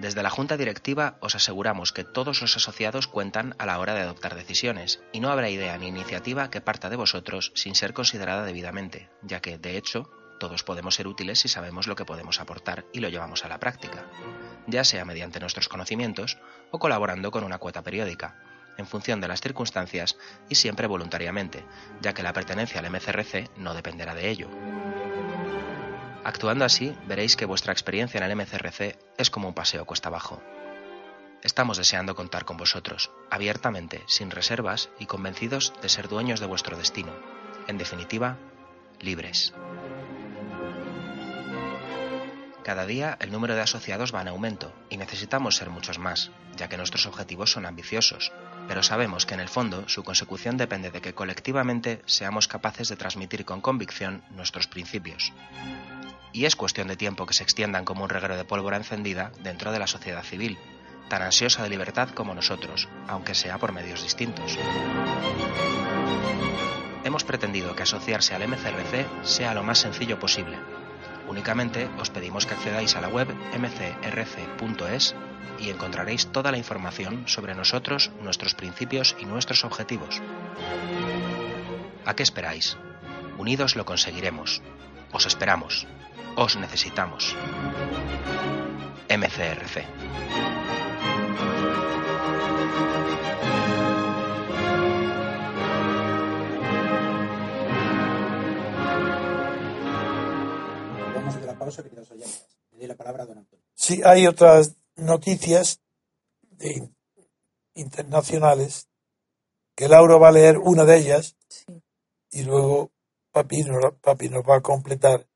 [0.00, 4.00] Desde la Junta Directiva os aseguramos que todos los asociados cuentan a la hora de
[4.00, 8.44] adoptar decisiones, y no habrá idea ni iniciativa que parta de vosotros sin ser considerada
[8.44, 12.86] debidamente, ya que, de hecho, todos podemos ser útiles si sabemos lo que podemos aportar
[12.94, 14.06] y lo llevamos a la práctica,
[14.66, 16.38] ya sea mediante nuestros conocimientos
[16.70, 18.42] o colaborando con una cuota periódica,
[18.78, 20.16] en función de las circunstancias
[20.48, 21.62] y siempre voluntariamente,
[22.00, 24.48] ya que la pertenencia al MCRC no dependerá de ello.
[26.22, 30.42] Actuando así, veréis que vuestra experiencia en el MCRC es como un paseo cuesta abajo.
[31.42, 36.76] Estamos deseando contar con vosotros, abiertamente, sin reservas y convencidos de ser dueños de vuestro
[36.76, 37.12] destino.
[37.66, 38.36] En definitiva,
[39.00, 39.54] libres.
[42.62, 46.68] Cada día el número de asociados va en aumento y necesitamos ser muchos más, ya
[46.68, 48.32] que nuestros objetivos son ambiciosos,
[48.68, 52.96] pero sabemos que en el fondo su consecución depende de que colectivamente seamos capaces de
[52.96, 55.32] transmitir con convicción nuestros principios.
[56.32, 59.72] Y es cuestión de tiempo que se extiendan como un reguero de pólvora encendida dentro
[59.72, 60.58] de la sociedad civil,
[61.08, 64.58] tan ansiosa de libertad como nosotros, aunque sea por medios distintos.
[67.04, 70.58] Hemos pretendido que asociarse al MCRC sea lo más sencillo posible,
[71.30, 75.14] Únicamente os pedimos que accedáis a la web mcrc.es
[75.60, 80.20] y encontraréis toda la información sobre nosotros, nuestros principios y nuestros objetivos.
[82.04, 82.76] ¿A qué esperáis?
[83.38, 84.60] Unidos lo conseguiremos.
[85.12, 85.86] Os esperamos.
[86.36, 87.36] Os necesitamos.
[89.08, 89.84] MCRC.
[102.90, 103.64] la palabra don Antonio.
[103.74, 105.80] Sí, hay otras noticias
[107.74, 108.88] internacionales
[109.74, 111.36] que Laura va a leer una de ellas
[112.30, 112.90] y luego
[113.42, 115.26] Papi nos, Papi nos va a completar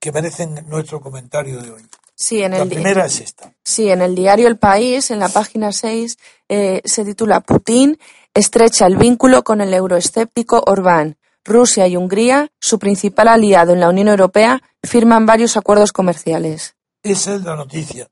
[0.00, 1.82] que merecen nuestro comentario de hoy.
[2.14, 3.52] Sí, en la el primera es esta.
[3.64, 6.16] Sí, en el diario El País, en la página 6,
[6.48, 7.98] eh, se titula Putin
[8.34, 11.16] estrecha el vínculo con el euroescéptico Orbán.
[11.44, 16.74] Rusia y Hungría, su principal aliado en la Unión Europea, firman varios acuerdos comerciales.
[17.02, 18.08] Esa es la noticia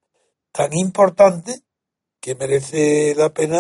[0.53, 1.63] tan importante
[2.21, 3.59] que merece la pena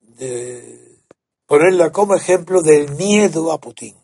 [0.00, 0.98] de
[1.46, 3.99] ponerla como ejemplo del miedo a Putin.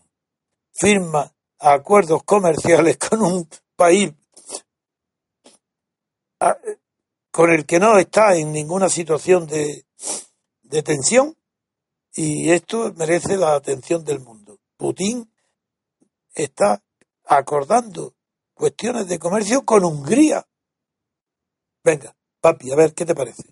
[0.79, 4.13] Firma acuerdos comerciales con un país
[7.31, 9.85] con el que no está en ninguna situación de,
[10.63, 11.37] de tensión
[12.15, 14.59] y esto merece la atención del mundo.
[14.77, 15.31] Putin
[16.35, 16.83] está
[17.25, 18.15] acordando
[18.55, 20.47] cuestiones de comercio con Hungría.
[21.85, 23.45] Venga, papi, a ver, ¿qué te parece?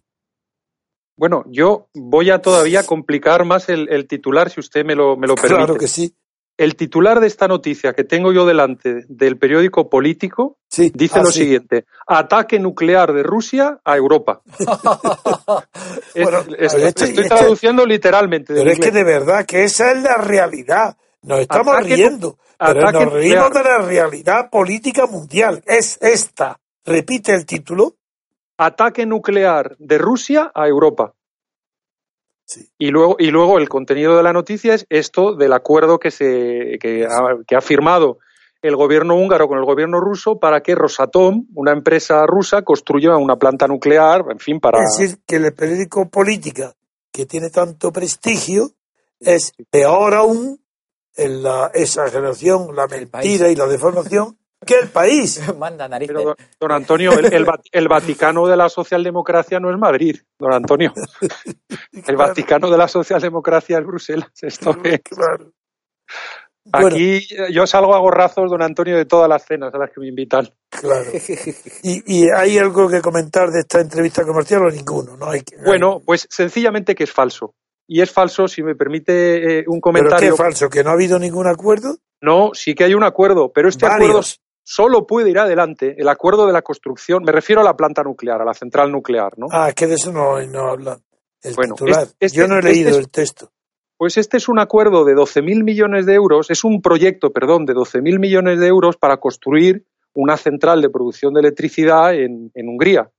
[1.16, 5.36] Bueno, yo voy a todavía complicar más el, titular, si usted me lo, me lo
[5.36, 5.56] permite.
[5.56, 6.16] Claro que sí.
[6.56, 11.86] El titular de esta noticia que tengo yo delante del periódico político dice lo siguiente:
[12.06, 14.40] ataque nuclear de Rusia a Europa.
[16.14, 18.54] estoy, traduciendo literalmente.
[18.54, 20.96] Pero es que de verdad que esa es la realidad.
[21.22, 25.60] Nos estamos riendo, pero nos reímos de la realidad política mundial.
[25.66, 26.60] Es esta.
[26.84, 27.96] Repite el título.
[28.56, 31.14] Ataque nuclear de Rusia a Europa.
[32.78, 36.78] Y, luego, y luego el contenido de la noticia es esto del acuerdo que, se,
[36.80, 38.18] que, ha, firmado
[38.62, 43.36] el gobierno húngaro con el gobierno ruso para que Rosatom, una empresa rusa, construya una
[43.36, 44.82] planta nuclear, en fin, para...
[44.82, 46.74] Es decir, que el periódico Política,
[47.10, 48.70] que tiene tanto prestigio,
[49.20, 50.60] es peor aún
[51.16, 55.40] en la exageración, la mentira y la deformación que el país.
[55.58, 60.92] Manda Pero, don, Antonio, el, Vaticano de la socialdemocracia no es Madrid, don Antonio.
[62.06, 64.30] El Vaticano de la socialdemocracia es Bruselas.
[64.42, 65.52] Esto Claro.
[66.72, 70.08] Aquí yo salgo a gorrazos, don Antonio, de todas las cenas a las que me
[70.08, 70.48] invitan.
[70.70, 71.10] Claro.
[71.82, 75.16] ¿Y, y hay algo que comentar de esta entrevista comercial o ninguno?
[75.16, 75.30] ¿no?
[75.30, 77.54] Hay, bueno, pues sencillamente que es falso
[77.86, 80.18] y es falso, si me permite eh, un comentario.
[80.18, 80.70] ¿Pero qué es falso?
[80.70, 81.98] ¿Que no ha habido ningún acuerdo?
[82.20, 84.22] No, sí que hay un acuerdo, pero este acuerdo
[84.64, 88.42] solo puede ir adelante, el acuerdo de la construcción, me refiero a la planta nuclear,
[88.42, 89.46] a la central nuclear, ¿no?
[89.52, 90.98] Ah, que de eso no, no habla
[91.42, 91.74] el bueno,
[92.18, 93.52] este, Yo no he este leído el texto.
[93.96, 97.74] Pues este es un acuerdo de 12.000 millones de euros, es un proyecto, perdón, de
[97.74, 99.84] 12.000 millones de euros para construir
[100.14, 103.10] una central de producción de electricidad en Hungría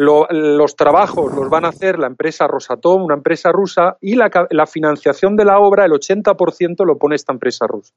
[0.00, 4.30] los trabajos los van a hacer la empresa Rosatom, una empresa rusa, y la,
[4.66, 7.92] financiación de la obra, el 80% lo pone esta empresa rusa.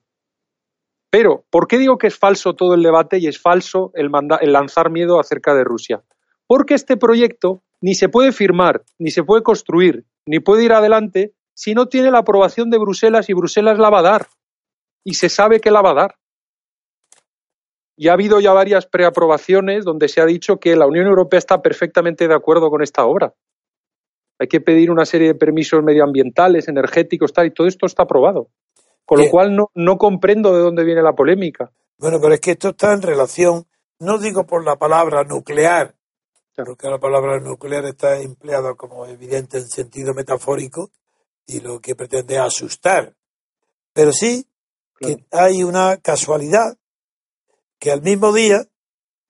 [1.14, 4.10] Pero, ¿por qué digo que es falso todo el debate y es falso el,
[4.52, 6.02] lanzar miedo acerca de Rusia?
[6.48, 11.36] Porque este proyecto ni se puede firmar, ni se puede construir, ni puede ir adelante
[11.54, 14.28] si no tiene la aprobación de Bruselas y Bruselas la va a dar.
[15.04, 16.16] Y se sabe que la va a dar.
[17.96, 21.62] Y ha habido ya varias preaprobaciones donde se ha dicho que la Unión Europea está
[21.62, 23.36] perfectamente de acuerdo con esta obra.
[24.40, 28.50] Hay que pedir una serie de permisos medioambientales, energéticos, tal, y todo esto está aprobado.
[29.06, 31.72] Con lo cual no, no comprendo de dónde viene la polémica.
[31.98, 33.68] Bueno, pero es que esto está en relación,
[34.00, 35.96] no digo por la palabra nuclear,
[36.54, 40.92] Claro que la palabra nuclear está empleada como evidente en sentido metafórico
[41.48, 43.16] y lo que pretende asustar.
[43.92, 44.48] Pero sí
[45.00, 46.78] que hay una casualidad
[47.80, 48.68] que al mismo día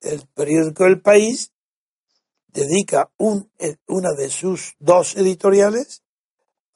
[0.01, 1.53] el periódico El País
[2.47, 3.49] dedica un,
[3.87, 6.03] una de sus dos editoriales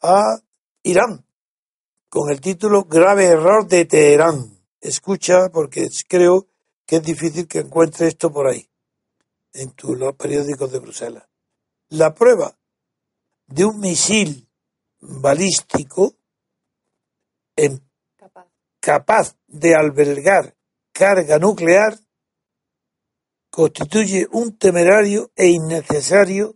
[0.01, 0.39] a
[0.81, 1.25] Irán,
[2.09, 4.57] con el título Grave error de Teherán.
[4.79, 6.47] Escucha, porque creo
[6.85, 8.69] que es difícil que encuentre esto por ahí,
[9.53, 11.27] en los periódicos de Bruselas.
[11.89, 12.57] La prueba
[13.47, 14.47] de un misil
[14.99, 16.15] balístico
[18.79, 20.55] capaz de albergar
[20.93, 21.97] carga nuclear
[23.49, 26.55] constituye un temerario e innecesario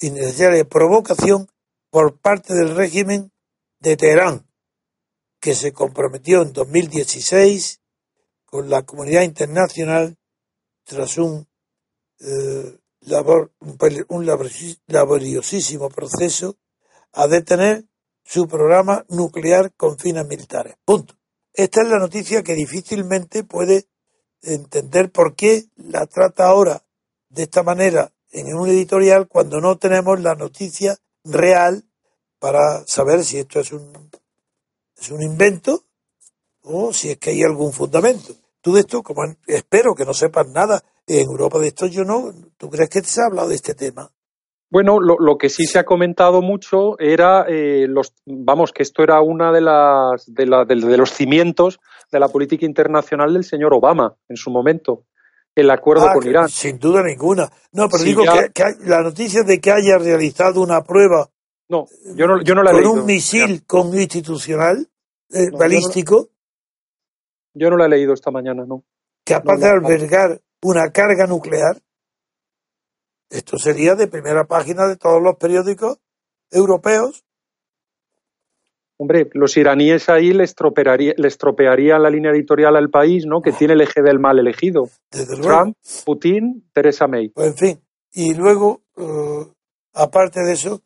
[0.00, 1.48] innecesaria provocación
[1.90, 3.32] por parte del régimen
[3.80, 4.45] de Teherán,
[5.46, 7.80] que se comprometió en 2016
[8.46, 10.18] con la comunidad internacional
[10.82, 11.46] tras un,
[12.18, 13.52] eh, labor,
[14.08, 14.26] un
[14.88, 16.56] laboriosísimo proceso
[17.12, 17.84] a detener
[18.24, 20.74] su programa nuclear con fines militares.
[20.84, 21.14] Punto.
[21.54, 23.86] Esta es la noticia que difícilmente puede
[24.42, 26.84] entender por qué la trata ahora
[27.28, 31.84] de esta manera en un editorial cuando no tenemos la noticia real
[32.40, 34.10] para saber si esto es un,
[34.96, 35.82] es un invento
[36.62, 38.34] o si es que hay algún fundamento.
[38.60, 42.32] Tú de esto, como espero que no sepas nada, en Europa de esto yo no,
[42.56, 44.10] ¿tú crees que se ha hablado de este tema?
[44.68, 49.04] Bueno, lo, lo, que sí se ha comentado mucho era, eh, los, vamos, que esto
[49.04, 51.78] era una de las de, la, de, los cimientos
[52.10, 55.04] de la política internacional del señor Obama en su momento,
[55.54, 56.48] el acuerdo ah, con Irán.
[56.48, 57.48] Sin duda ninguna.
[57.72, 61.30] No, pero digo que, la noticia de que haya realizado una prueba.
[61.68, 62.90] No, yo no, yo no la he leído.
[62.90, 64.88] Con un misil con institucional
[65.30, 66.28] eh, balístico.
[67.54, 68.84] Yo no la he leído esta mañana, no.
[69.24, 71.80] Capaz de albergar una carga nuclear.
[73.30, 75.98] Esto sería de primera página de todos los periódicos
[76.50, 77.24] europeos.
[78.98, 83.42] Hombre, los iraníes ahí les estropearían la línea editorial al país, ¿no?
[83.42, 84.88] Que tiene el eje del mal elegido.
[85.10, 87.28] Trump, Putin, Theresa May.
[87.28, 87.80] Pues en fin,
[88.12, 89.46] y luego, eh,
[89.92, 90.82] aparte de eso,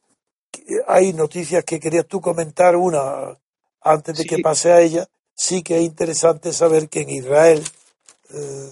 [0.86, 2.76] hay noticias que querías tú comentar.
[2.76, 3.38] Una,
[3.80, 7.64] antes de que pase a ella, sí que es interesante saber que en Israel,
[8.30, 8.70] eh,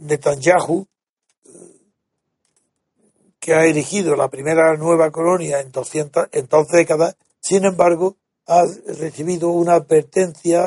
[0.00, 0.86] Netanyahu
[3.40, 8.16] que ha erigido la primera nueva colonia en, 200, en dos décadas, sin embargo,
[8.46, 8.64] ha
[8.98, 10.62] recibido una advertencia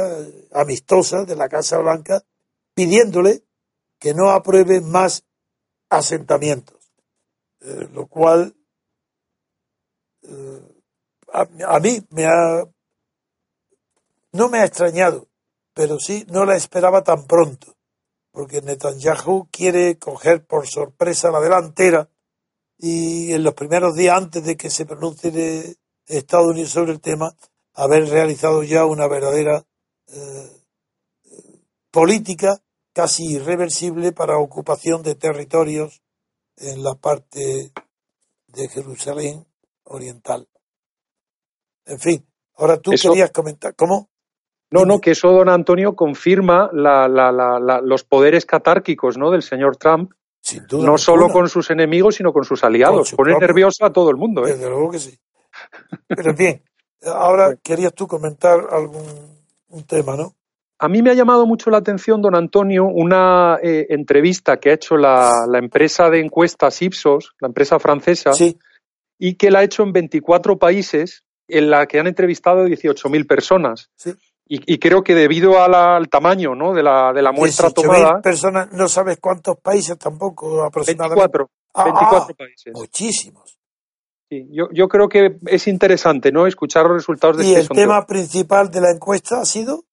[0.51, 2.23] amistosa de la Casa Blanca
[2.73, 3.43] pidiéndole
[3.99, 5.23] que no apruebe más
[5.89, 6.77] asentamientos,
[7.61, 8.55] eh, lo cual
[10.23, 10.61] eh,
[11.33, 12.63] a, mí me ha
[14.31, 15.27] no me ha extrañado,
[15.73, 17.75] pero sí no la esperaba tan pronto,
[18.31, 22.09] porque Netanyahu quiere coger por sorpresa la delantera
[22.77, 27.35] y en los primeros días antes de que se pronuncie Estados Unidos sobre el tema,
[27.73, 29.65] haber realizado ya una verdadera
[30.07, 30.63] eh,
[31.91, 32.61] política
[32.91, 36.01] casi irreversible para ocupación de territorios
[36.57, 37.71] en la parte
[38.47, 39.45] de Jerusalén
[39.93, 40.47] oriental.
[41.85, 42.25] En fin,
[42.55, 44.09] ahora tú querías comentar, ¿cómo?
[44.71, 49.29] No, no, que eso, don Antonio, confirma los poderes catárquicos ¿no?
[49.29, 50.11] del señor Trump
[50.71, 53.13] no solo con sus enemigos, sino con sus aliados.
[53.13, 54.45] Pone nervioso a todo el mundo.
[54.45, 54.53] ¿eh?
[54.53, 55.17] Desde luego que sí.
[56.07, 56.61] Pero bien,
[57.05, 59.33] ahora querías tú comentar algún
[59.69, 60.35] un tema, ¿no?
[60.79, 64.73] A mí me ha llamado mucho la atención, don Antonio, una eh, entrevista que ha
[64.73, 68.31] hecho la, empresa de encuestas Ipsos, la empresa francesa,
[69.17, 73.89] y que la ha hecho en 24 países, en la que han entrevistado 18.000 personas.
[73.95, 74.13] Sí.
[74.45, 76.73] Y, creo que debido al tamaño ¿no?
[76.73, 78.21] de, la, de la muestra tomada.
[78.21, 81.21] personas, no sabes cuántos países tampoco aproximadamente.
[81.21, 81.49] 24,
[81.85, 82.73] 24 ah, países.
[82.73, 83.57] Muchísimos.
[84.29, 86.45] Sí, yo, yo creo que es interesante ¿no?
[86.45, 89.85] escuchar los resultados de ¿Y este el tema principal de la encuesta ha sido?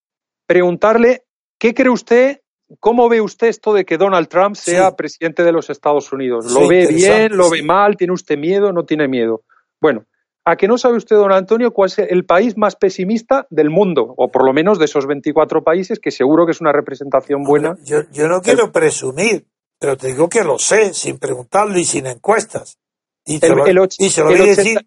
[0.45, 1.23] Preguntarle,
[1.57, 2.40] ¿qué cree usted,
[2.79, 6.51] cómo ve usted esto de que Donald Trump sea presidente de los Estados Unidos?
[6.51, 9.43] ¿Lo ve bien, lo ve mal, tiene usted miedo, no tiene miedo?
[9.79, 10.05] Bueno,
[10.43, 14.13] ¿A que no sabe usted, don Antonio, cuál es el país más pesimista del mundo?
[14.17, 17.77] O por lo menos de esos 24 países, que seguro que es una representación buena.
[17.83, 19.45] Yo, no quiero presumir,
[19.79, 22.79] pero te digo que lo sé, sin preguntarlo y sin encuestas.
[23.23, 24.79] Y, se lo, voy a decir,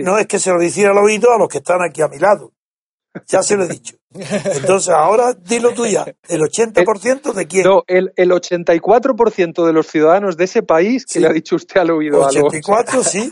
[0.00, 2.18] no es que se lo dijera al oído a los que están aquí a mi
[2.18, 2.52] lado.
[3.26, 3.96] Ya se lo he dicho.
[4.14, 6.04] Entonces, ahora dilo tú ya.
[6.28, 7.64] ¿El 80% de quién?
[7.64, 11.80] No, el, el 84% de los ciudadanos de ese país que le ha dicho usted
[11.80, 12.20] al oído.
[12.20, 13.30] 84, sí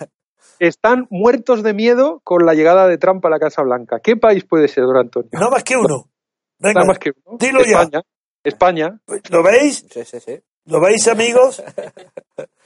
[0.69, 3.99] están muertos de miedo con la llegada de Trump a la Casa Blanca.
[4.01, 5.31] ¿Qué país puede ser, don Antonio?
[5.33, 6.09] No más que uno.
[6.59, 7.37] Venga, más que uno.
[7.37, 7.91] Dilo España.
[7.93, 8.03] ya.
[8.45, 9.01] España.
[9.31, 9.85] ¿Lo veis?
[9.91, 10.41] Sí, sí, sí.
[10.67, 11.61] ¿Lo veis, amigos?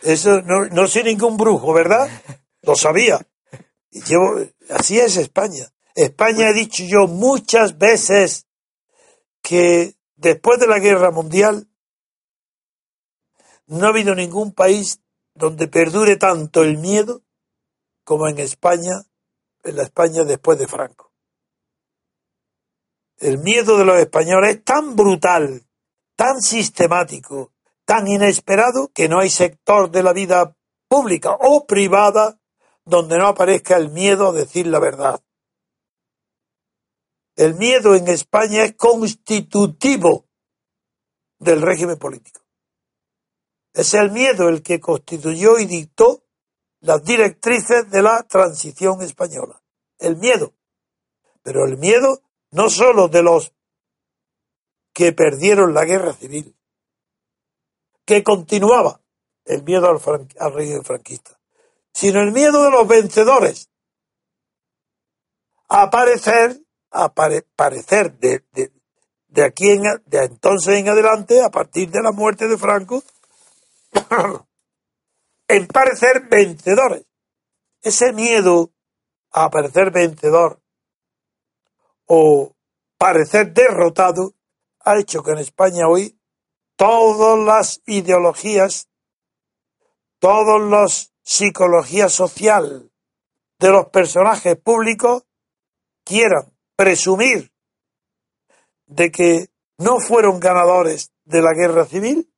[0.02, 2.08] Eso no, no soy ningún brujo, ¿verdad?
[2.62, 3.18] Lo sabía.
[3.90, 5.66] Llevo, así es España.
[5.96, 8.46] España he dicho yo muchas veces
[9.42, 11.68] que después de la guerra mundial
[13.66, 15.00] no ha habido ningún país
[15.34, 17.22] donde perdure tanto el miedo
[18.04, 19.06] como en España,
[19.64, 21.12] en la España después de Franco.
[23.16, 25.66] El miedo de los españoles es tan brutal,
[26.14, 27.52] tan sistemático,
[27.86, 30.54] tan inesperado que no hay sector de la vida
[30.88, 32.38] pública o privada
[32.84, 35.22] donde no aparezca el miedo a decir la verdad.
[37.36, 40.26] El miedo en España es constitutivo
[41.38, 42.40] del régimen político.
[43.72, 46.24] Es el miedo el que constituyó y dictó
[46.80, 49.62] las directrices de la transición española.
[49.98, 50.54] El miedo.
[51.42, 52.22] Pero el miedo
[52.52, 53.52] no solo de los
[54.94, 56.56] que perdieron la guerra civil,
[58.06, 59.02] que continuaba
[59.44, 61.38] el miedo al, régimen franquista,
[61.92, 63.70] sino el miedo de los vencedores
[65.68, 66.62] a aparecer,
[66.96, 68.72] a parecer de, de,
[69.28, 73.02] de aquí en, de entonces en adelante, a partir de la muerte de Franco,
[75.48, 77.04] en parecer vencedores.
[77.82, 78.70] Ese miedo
[79.30, 80.60] a parecer vencedor
[82.06, 82.52] o
[82.96, 84.32] parecer derrotado
[84.80, 86.18] ha hecho que en España hoy
[86.76, 88.88] todas las ideologías,
[90.18, 92.90] todas las psicologías social
[93.58, 95.24] de los personajes públicos
[96.04, 97.50] quieran presumir
[98.86, 99.48] de que
[99.78, 102.30] no fueron ganadores de la guerra civil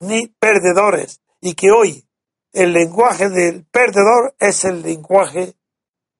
[0.00, 2.06] ni perdedores y que hoy
[2.52, 5.54] el lenguaje del perdedor es el lenguaje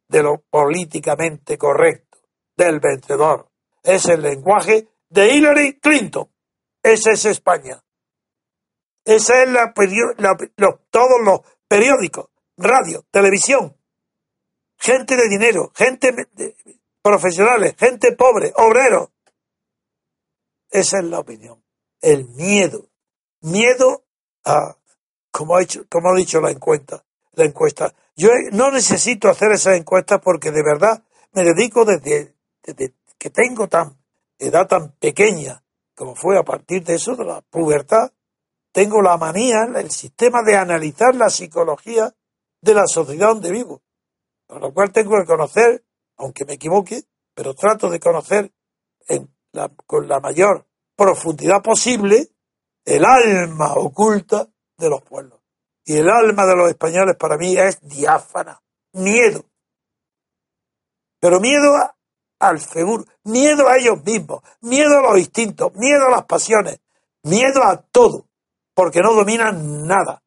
[0.09, 2.19] de lo políticamente correcto,
[2.57, 3.49] del vencedor.
[3.83, 6.29] Es el lenguaje de Hillary Clinton.
[6.83, 7.83] Esa es España.
[9.05, 9.73] Esa es la,
[10.91, 13.77] todos los periódicos, radio, televisión,
[14.81, 16.13] gente de dinero, gente
[17.03, 19.11] profesionales, gente pobre, obreros.
[20.71, 21.63] Esa es la opinión.
[22.01, 22.91] El miedo
[23.43, 24.05] miedo
[24.45, 24.77] a,
[25.31, 27.95] como ha, hecho, como ha dicho la encuesta, la encuesta.
[28.17, 31.03] Yo no necesito hacer esa encuesta porque de verdad
[31.33, 32.35] me dedico desde,
[33.19, 33.97] que tengo tan
[34.39, 35.63] edad tan pequeña
[35.95, 38.11] como fue a partir de eso, de la pubertad,
[38.73, 42.15] tengo la manía, el sistema de analizar la psicología
[42.63, 43.83] de la sociedad donde vivo.
[44.51, 45.85] Por lo cual tengo que conocer,
[46.17, 48.53] aunque me equivoque, pero trato de conocer
[49.87, 52.31] con la mayor profundidad posible
[52.85, 55.39] el alma oculta de los pueblos.
[55.85, 58.61] Y el alma de los españoles para mí es diáfana,
[58.93, 59.45] miedo.
[61.21, 61.73] Pero miedo
[62.41, 66.81] al seguro, miedo a ellos mismos, miedo a los instintos, miedo a las pasiones,
[67.23, 68.27] miedo a todo,
[68.75, 70.25] porque no dominan nada,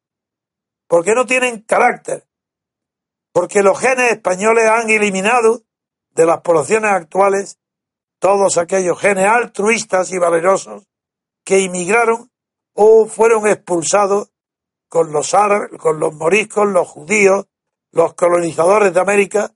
[0.88, 2.26] porque no tienen carácter,
[3.34, 5.62] porque los genes españoles han eliminado
[6.10, 7.58] de las poblaciones actuales
[8.20, 10.86] todos aquellos genes altruistas y valerosos
[11.44, 12.30] que inmigraron
[12.74, 14.30] o fueron expulsados
[14.88, 17.46] con los árabes, con los moriscos, los judíos,
[17.90, 19.52] los colonizadores de América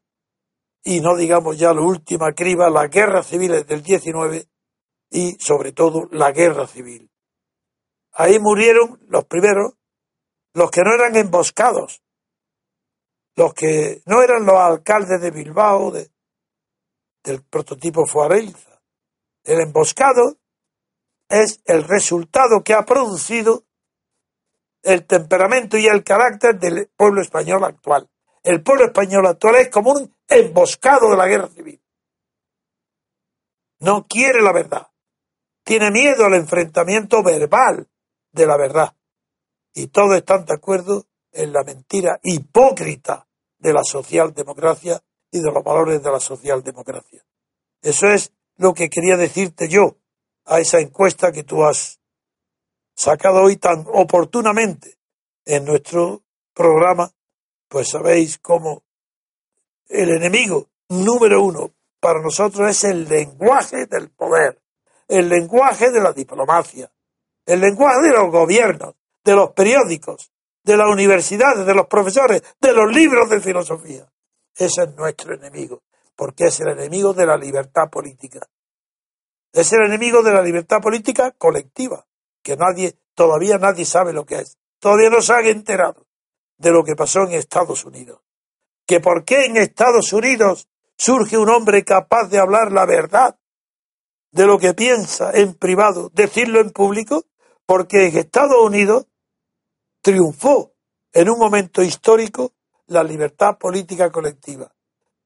[0.82, 4.48] y no digamos ya la última criba, las guerras civiles del 19
[5.10, 7.12] y sobre todo la guerra civil.
[8.10, 9.74] Ahí murieron los primeros,
[10.52, 12.02] los que no eran emboscados,
[13.38, 16.10] los que no eran los alcaldes de Bilbao, de,
[17.22, 18.82] del prototipo Fuarelza.
[19.44, 20.38] El emboscado
[21.28, 23.64] es el resultado que ha producido
[24.82, 28.10] el temperamento y el carácter del pueblo español actual.
[28.42, 31.80] El pueblo español actual es como un emboscado de la guerra civil.
[33.78, 34.88] No quiere la verdad.
[35.62, 37.88] Tiene miedo al enfrentamiento verbal
[38.32, 38.96] de la verdad.
[39.74, 43.27] Y todos están de acuerdo en la mentira hipócrita
[43.58, 47.24] de la socialdemocracia y de los valores de la socialdemocracia.
[47.82, 49.96] Eso es lo que quería decirte yo
[50.44, 52.00] a esa encuesta que tú has
[52.94, 54.96] sacado hoy tan oportunamente
[55.44, 56.22] en nuestro
[56.54, 57.10] programa,
[57.68, 58.82] pues sabéis cómo
[59.88, 64.60] el enemigo número uno para nosotros es el lenguaje del poder,
[65.06, 66.90] el lenguaje de la diplomacia,
[67.46, 68.94] el lenguaje de los gobiernos,
[69.24, 70.32] de los periódicos,
[70.68, 74.06] de las universidades, de los profesores, de los libros de filosofía.
[74.54, 75.80] Ese es nuestro enemigo,
[76.14, 78.46] porque es el enemigo de la libertad política.
[79.50, 82.04] Es el enemigo de la libertad política colectiva,
[82.42, 84.58] que nadie, todavía nadie sabe lo que es.
[84.78, 86.06] Todavía no se han enterado
[86.58, 88.20] de lo que pasó en Estados Unidos.
[88.86, 93.38] Que por qué en Estados Unidos surge un hombre capaz de hablar la verdad
[94.32, 97.24] de lo que piensa en privado, decirlo en público,
[97.64, 99.06] porque en Estados Unidos
[100.08, 100.72] triunfó
[101.12, 102.54] en un momento histórico
[102.86, 104.74] la libertad política colectiva.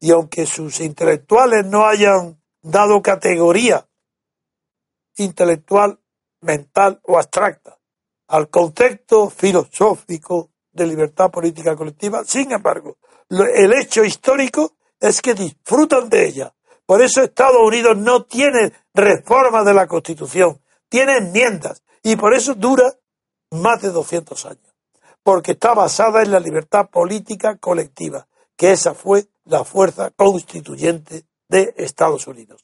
[0.00, 3.86] Y aunque sus intelectuales no hayan dado categoría
[5.18, 6.00] intelectual,
[6.40, 7.78] mental o abstracta
[8.26, 12.96] al concepto filosófico de libertad política colectiva, sin embargo,
[13.30, 16.54] el hecho histórico es que disfrutan de ella.
[16.86, 22.56] Por eso Estados Unidos no tiene reforma de la Constitución, tiene enmiendas y por eso
[22.56, 22.92] dura
[23.52, 24.71] más de 200 años,
[25.22, 31.74] porque está basada en la libertad política colectiva, que esa fue la fuerza constituyente de
[31.76, 32.62] Estados Unidos.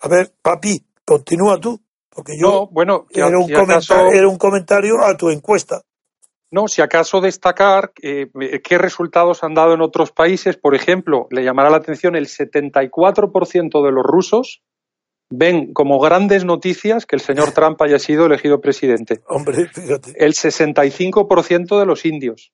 [0.00, 5.16] A ver, papi, continúa tú, porque yo bueno, era, un comentario, era un comentario a
[5.16, 5.82] tu encuesta.
[6.50, 8.28] No, si acaso destacar eh,
[8.62, 13.84] qué resultados han dado en otros países, por ejemplo, le llamará la atención el 74%
[13.84, 14.62] de los rusos
[15.32, 19.20] ven como grandes noticias que el señor Trump haya sido elegido presidente.
[19.26, 20.12] Hombre, fíjate.
[20.16, 22.52] El 65% de los indios.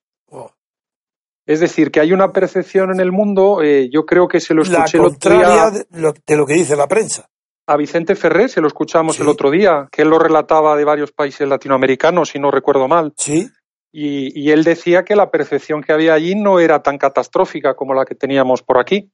[1.46, 4.62] Es decir, que hay una percepción en el mundo, eh, yo creo que se lo
[4.62, 7.30] escuché la contraria de lo que dice la prensa.
[7.66, 11.12] A Vicente Ferrer se lo escuchamos el otro día, que él lo relataba de varios
[11.12, 13.12] países latinoamericanos, si no recuerdo mal.
[13.16, 13.48] Sí.
[13.90, 18.04] Y, él decía que la percepción que había allí no era tan catastrófica como la
[18.04, 19.10] que teníamos por aquí.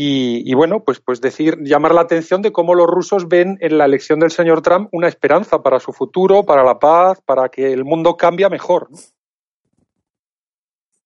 [0.00, 3.84] Y, bueno, pues, pues decir, llamar la atención de cómo los rusos ven en la
[3.84, 7.84] elección del señor Trump una esperanza para su futuro, para la paz, para que el
[7.84, 8.88] mundo cambie mejor.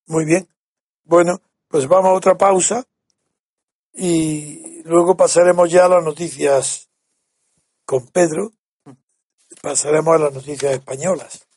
[0.05, 0.47] Muy bien.
[1.05, 1.39] Bueno,
[1.69, 2.83] pues vamos a otra pausa
[3.95, 6.87] y luego pasaremos ya a las noticias
[7.85, 8.51] con Pedro.
[9.61, 11.47] Pasaremos a las noticias españolas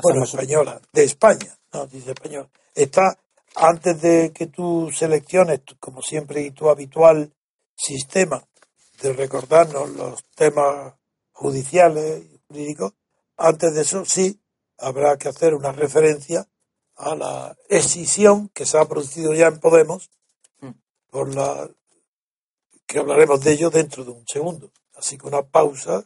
[0.00, 2.48] bueno, española, de España, no, dice español.
[2.74, 3.18] Está,
[3.54, 7.32] antes de que tú selecciones, como siempre, y tu habitual
[7.74, 8.46] sistema
[9.02, 10.94] de recordarnos los temas
[11.32, 12.94] judiciales y jurídicos,
[13.36, 14.40] antes de eso sí
[14.78, 16.48] habrá que hacer una referencia
[16.96, 20.10] a la escisión que se ha producido ya en Podemos,
[20.60, 20.70] mm.
[21.10, 21.68] por la
[22.86, 24.70] que hablaremos de ello dentro de un segundo.
[24.94, 26.04] Así que una pausa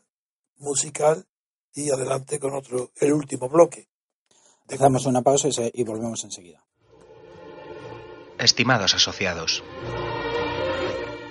[0.59, 1.27] musical
[1.75, 3.89] y adelante con otro, el último bloque.
[4.67, 6.65] Dejamos una pausa y, volvemos enseguida.
[8.39, 9.65] Estimados asociados,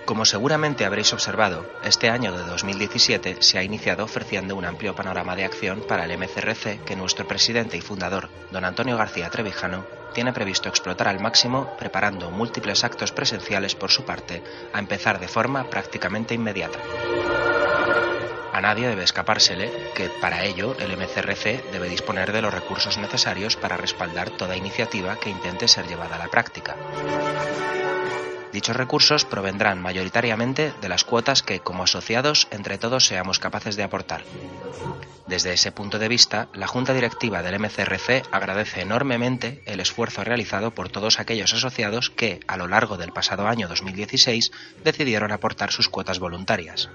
[0.05, 5.35] como seguramente habréis observado, este año de 2017 se ha iniciado ofreciendo un amplio panorama
[5.35, 10.31] de acción para el MCRC que nuestro presidente y fundador, don Antonio García Trevijano, tiene
[10.31, 14.43] previsto explotar al máximo preparando múltiples actos presenciales por su parte,
[14.73, 16.79] a empezar de forma prácticamente inmediata.
[18.55, 23.57] A nadie debe escapársele que para ello el MCRC debe disponer de los recursos necesarios
[23.57, 26.77] para respaldar toda iniciativa que intente ser llevada a la práctica.
[28.53, 33.83] Dichos recursos provendrán mayoritariamente de las cuotas que, como asociados, entre todos seamos capaces de
[33.83, 34.23] aportar.
[35.27, 40.71] Desde ese punto de vista, la Junta Directiva del MCRC agradece enormemente el esfuerzo realizado
[40.71, 45.89] por todos aquellos asociados que, a lo largo del pasado año 2016, decidieron aportar sus
[45.89, 46.89] cuotas voluntarias,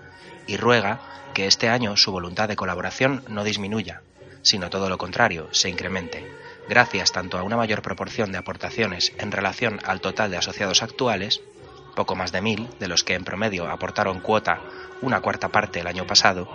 [0.50, 0.98] y ruega
[1.32, 4.02] que este año su voluntad de colaboración no disminuya,
[4.42, 6.28] sino todo lo contrario, se incremente,
[6.68, 11.40] gracias tanto a una mayor proporción de aportaciones en relación al total de asociados actuales,
[11.94, 14.60] poco más de mil, de los que en promedio aportaron cuota
[15.02, 16.48] una cuarta parte el año pasado,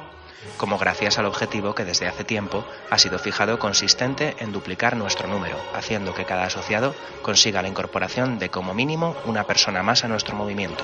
[0.58, 5.30] como gracias al objetivo que desde hace tiempo ha sido fijado consistente en duplicar nuestro
[5.30, 10.10] número, haciendo que cada asociado consiga la incorporación de como mínimo una persona más a
[10.10, 10.84] nuestro movimiento.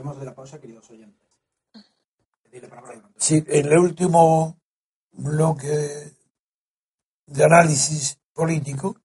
[0.00, 1.28] De la pausa, queridos oyentes.
[3.16, 4.58] Sí, en el último
[5.12, 6.16] bloque
[7.26, 8.96] de análisis político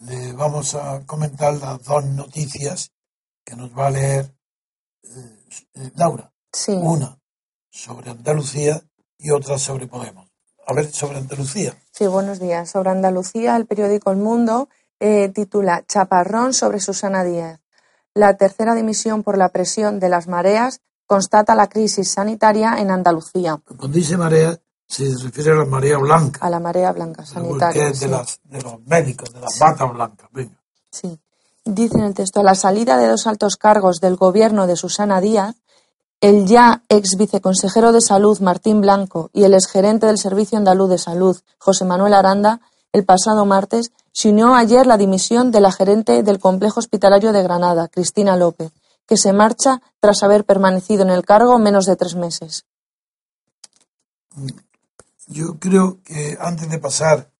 [0.00, 2.92] le vamos a comentar las dos noticias
[3.44, 4.32] que nos va a leer
[5.02, 6.32] eh, Laura.
[6.52, 6.72] Sí.
[6.72, 7.18] Una
[7.70, 8.80] sobre Andalucía
[9.18, 10.28] y otra sobre Podemos.
[10.66, 11.74] A ver, sobre Andalucía.
[11.90, 12.70] Sí, buenos días.
[12.70, 14.68] Sobre Andalucía, el periódico El Mundo
[15.00, 17.60] eh, titula Chaparrón sobre Susana Díaz.
[18.18, 23.60] La tercera dimisión por la presión de las mareas constata la crisis sanitaria en Andalucía.
[23.64, 24.58] Cuando dice marea,
[24.88, 26.44] se refiere a la marea blanca.
[26.44, 27.92] A la marea blanca sanitaria.
[27.92, 30.28] de, los médicos, de las batas blancas.
[30.90, 31.16] Sí.
[31.64, 35.20] dice en el texto, a la salida de dos altos cargos del gobierno de Susana
[35.20, 35.54] Díaz,
[36.20, 40.98] el ya ex viceconsejero de Salud Martín Blanco y el exgerente del Servicio Andaluz de
[40.98, 42.62] Salud José Manuel Aranda,
[42.92, 47.40] el pasado martes, se unió ayer la dimisión de la gerente del Complejo Hospitalario de
[47.44, 48.72] Granada, Cristina López,
[49.06, 52.66] que se marcha tras haber permanecido en el cargo menos de tres meses.
[55.28, 57.30] Yo creo que antes de pasar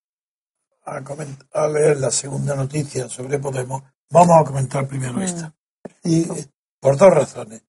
[0.85, 5.53] a, leer la segunda noticia sobre Podemos, vamos a comentar primero mm, esta.
[6.05, 6.27] Y
[6.79, 7.61] por dos razones.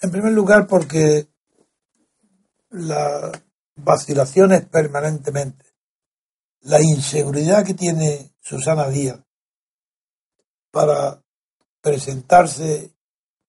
[0.00, 1.28] En primer lugar, porque
[2.70, 3.32] las
[3.74, 5.66] vacilaciones permanentemente,
[6.62, 9.18] la inseguridad que tiene Susana Díaz
[10.70, 11.20] para
[11.80, 12.94] presentarse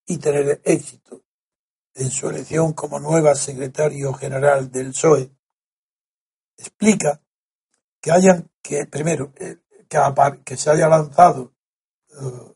[0.08, 1.24] y tener éxito
[1.94, 5.30] en su elección como nueva secretario general del PSOE,
[6.58, 7.22] explica
[8.02, 9.58] que hayan, que primero, eh,
[10.44, 11.54] que, se haya lanzado
[12.20, 12.56] uh,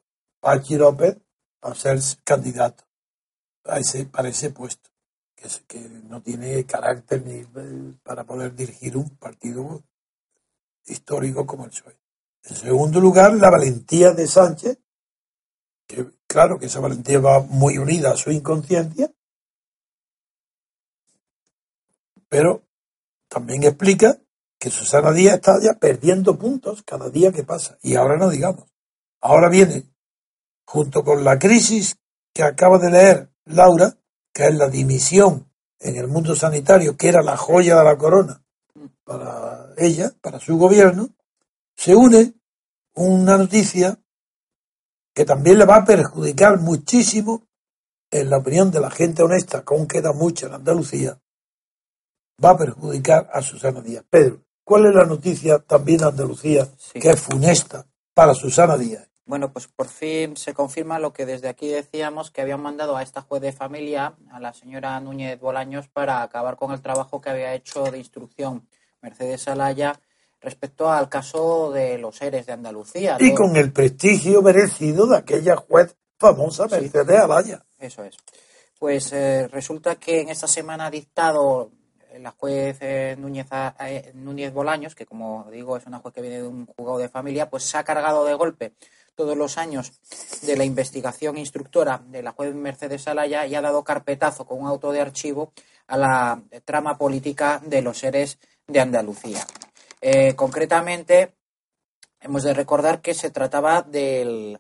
[0.78, 1.18] López
[1.62, 2.86] a ser candidato
[3.78, 4.90] ese, para ese puesto,
[5.36, 9.84] que, que no tiene carácter ni eh, para poder dirigir un partido
[10.86, 12.01] histórico como el PSOE.
[12.44, 14.80] En segundo lugar, la valentía de Sánchez,
[15.88, 19.12] que claro que esa valentía va muy unida a su inconsciencia,
[22.30, 22.64] pero
[23.28, 24.18] también explica
[24.58, 27.78] que Susana Díaz está ya perdiendo puntos cada día que pasa.
[27.82, 28.66] Y ahora no digamos.
[29.20, 29.92] Ahora viene,
[30.66, 31.98] junto con la crisis
[32.34, 33.98] que acaba de leer Laura,
[34.34, 38.44] que es la dimisión en el mundo sanitario, que era la joya de la corona
[39.04, 41.10] para ella, para su gobierno,
[41.82, 42.36] se une
[42.94, 43.98] una noticia
[45.16, 47.48] que también le va a perjudicar muchísimo
[48.12, 51.20] en la opinión de la gente honesta, que aún queda mucho en Andalucía,
[52.44, 54.06] va a perjudicar a Susana Díaz.
[54.08, 59.10] Pedro, ¿cuál es la noticia también de Andalucía que es funesta para Susana Díaz?
[59.26, 63.02] Bueno, pues por fin se confirma lo que desde aquí decíamos que habían mandado a
[63.02, 67.32] esta juez de familia, a la señora Núñez Bolaños, para acabar con el trabajo que
[67.32, 68.68] había hecho de instrucción
[69.02, 70.00] Mercedes Alaya
[70.42, 73.18] respecto al caso de los seres de Andalucía.
[73.20, 77.64] Y con el prestigio merecido de aquella juez famosa Mercedes Alaya.
[77.80, 78.18] Eso es.
[78.80, 81.72] Pues eh, resulta que en esta semana ha dictado
[82.18, 83.48] la juez eh, Núñez,
[83.80, 87.10] eh, Núñez Bolaños, que como digo es una juez que viene de un juzgado de
[87.10, 88.74] familia, pues se ha cargado de golpe
[89.16, 89.94] todos los años
[90.42, 94.68] de la investigación instructora de la juez Mercedes Alaya y ha dado carpetazo con un
[94.68, 95.54] auto de archivo
[95.88, 99.46] a la trama política de los seres de Andalucía.
[100.02, 101.36] Eh, concretamente,
[102.22, 104.60] hemos de recordar que se trataba de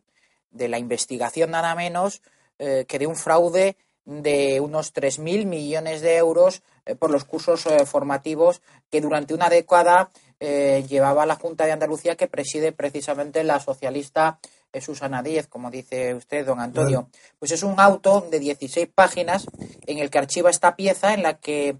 [0.52, 2.22] la investigación nada menos
[2.60, 3.76] eh, que de un fraude
[4.06, 10.12] de unos 3.000 millones de euros eh, por los cursos formativos que durante una década
[10.40, 14.40] llevaba la Junta de Andalucía que preside precisamente la socialista
[14.82, 17.10] Susana Díez, como dice usted, don Antonio.
[17.38, 19.46] Pues es un auto de 16 páginas
[19.86, 21.78] en el que archiva esta pieza en la que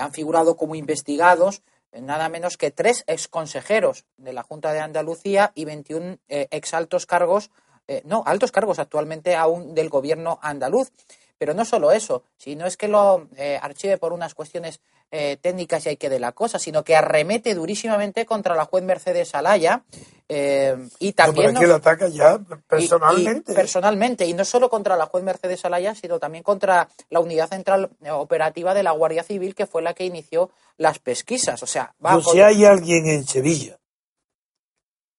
[0.00, 1.60] han figurado como investigados
[1.92, 7.50] nada menos que tres exconsejeros de la Junta de Andalucía y 21 eh, exaltos cargos,
[7.86, 10.90] eh, no, altos cargos actualmente aún del gobierno andaluz.
[11.38, 14.80] Pero no solo eso, sino es que lo eh, archive por unas cuestiones
[15.10, 19.34] técnicas y hay que de la cosa, sino que arremete durísimamente contra la juez Mercedes
[19.34, 19.84] Alaya
[20.28, 21.54] y también...
[21.54, 23.54] No, ataca ya personalmente.
[23.54, 27.90] personalmente, y no solo contra la juez Mercedes Alaya, sino también contra la unidad central
[28.10, 31.62] operativa de la Guardia Civil, que fue la que inició las pesquisas.
[31.62, 31.94] O sea,
[32.30, 33.78] si hay alguien en Sevilla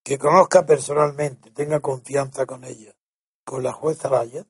[0.04, 2.94] que conozca personalmente, tenga confianza con ella,
[3.44, 4.46] con la jueza Raya,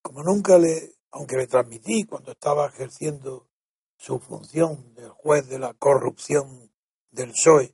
[0.00, 3.48] como nunca le, aunque le transmití cuando estaba ejerciendo
[4.02, 6.72] su función de juez de la corrupción
[7.12, 7.72] del PSOE,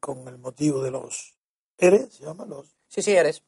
[0.00, 1.34] con el motivo de los
[1.76, 2.14] ¿Eres?
[2.14, 2.74] ¿Se llama los?
[2.88, 3.42] Sí, sí, eres.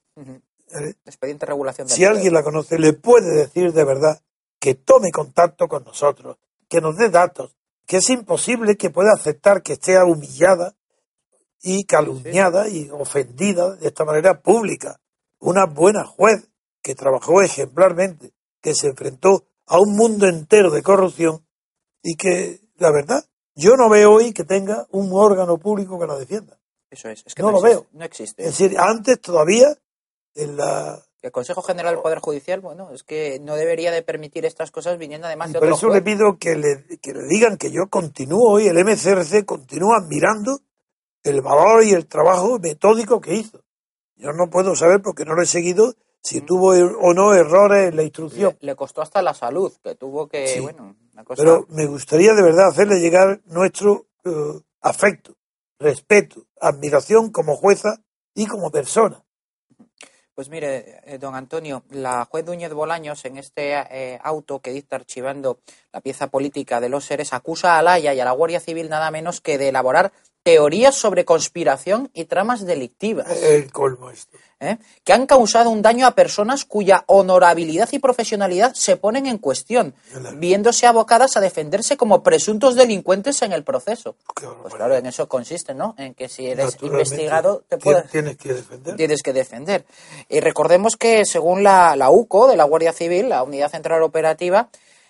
[1.07, 1.89] Expediente de regulación.
[1.89, 4.21] si alguien la conoce, le puede decir de verdad
[4.59, 6.37] que tome contacto con nosotros,
[6.69, 10.77] que nos dé datos, que es imposible que pueda aceptar que esté humillada
[11.63, 15.01] y calumniada y ofendida de esta manera pública.
[15.39, 16.51] Una buena juez
[16.83, 21.46] que trabajó ejemplarmente, que se enfrentó a un mundo entero de corrupción
[22.07, 23.25] y que, la verdad,
[23.57, 26.57] yo no veo hoy que tenga un órgano público que la defienda.
[26.89, 27.87] Eso es, es que no, lo veo.
[27.93, 28.43] No existe.
[28.43, 29.77] Es decir, antes todavía
[30.35, 34.45] en la el Consejo General del Poder Judicial, bueno, es que no debería de permitir
[34.45, 37.73] estas cosas viniendo además de Por eso le pido que le, que le digan que
[37.73, 40.61] yo continúo hoy, el MCRC continúa admirando
[41.25, 43.61] el valor y el trabajo metódico que hizo.
[44.15, 46.47] Yo no puedo saber porque no lo he seguido si mm.
[46.47, 48.57] tuvo er, o no errores en la instrucción.
[48.61, 50.95] Le, costó hasta la salud, que tuvo que, bueno,
[51.37, 55.37] Pero me gustaría de verdad hacerle llegar nuestro eh, afecto,
[55.79, 58.01] respeto, admiración como jueza
[58.35, 59.23] y como persona.
[60.35, 64.97] Pues mire, eh, don Antonio, la juez Núñez Bolaños en este eh, auto que dicta
[64.97, 65.61] archivando
[65.95, 69.11] la pieza política de los seres acusa a Alaya y a la Guardia Civil nada
[69.11, 70.13] menos que de elaborar
[70.47, 73.27] teorías sobre conspiración y tramas delictivas.
[73.43, 74.39] El colmo esto.
[74.61, 74.77] ¿eh?
[75.03, 79.93] Que han causado un daño a personas cuya honorabilidad y profesionalidad se ponen en cuestión,
[80.37, 84.15] viéndose abocadas a defenderse como presuntos delincuentes en el proceso.
[84.63, 85.97] Pues claro, en eso consiste, ¿no?
[85.99, 88.97] En que si eres investigado, te puedes, tienes que defender.
[88.97, 89.85] Tienes que defender.
[90.29, 94.69] Y recordemos que según la, la UCO de la Guardia Civil, la Unidad Central Operativa,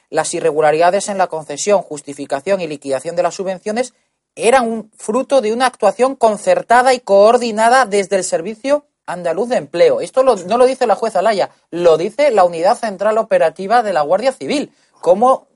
[0.09, 3.93] las irregularidades en la concesión, justificación y liquidación de las subvenciones
[4.37, 10.01] era un fruto de una actuación concertada y coordinada desde el Servicio Andaluz de Empleo.
[10.01, 14.03] Esto no lo dice la jueza Laya, lo dice la Unidad Central Operativa de la
[14.03, 14.73] Guardia Civil.
[15.01, 15.47] ¿Cómo,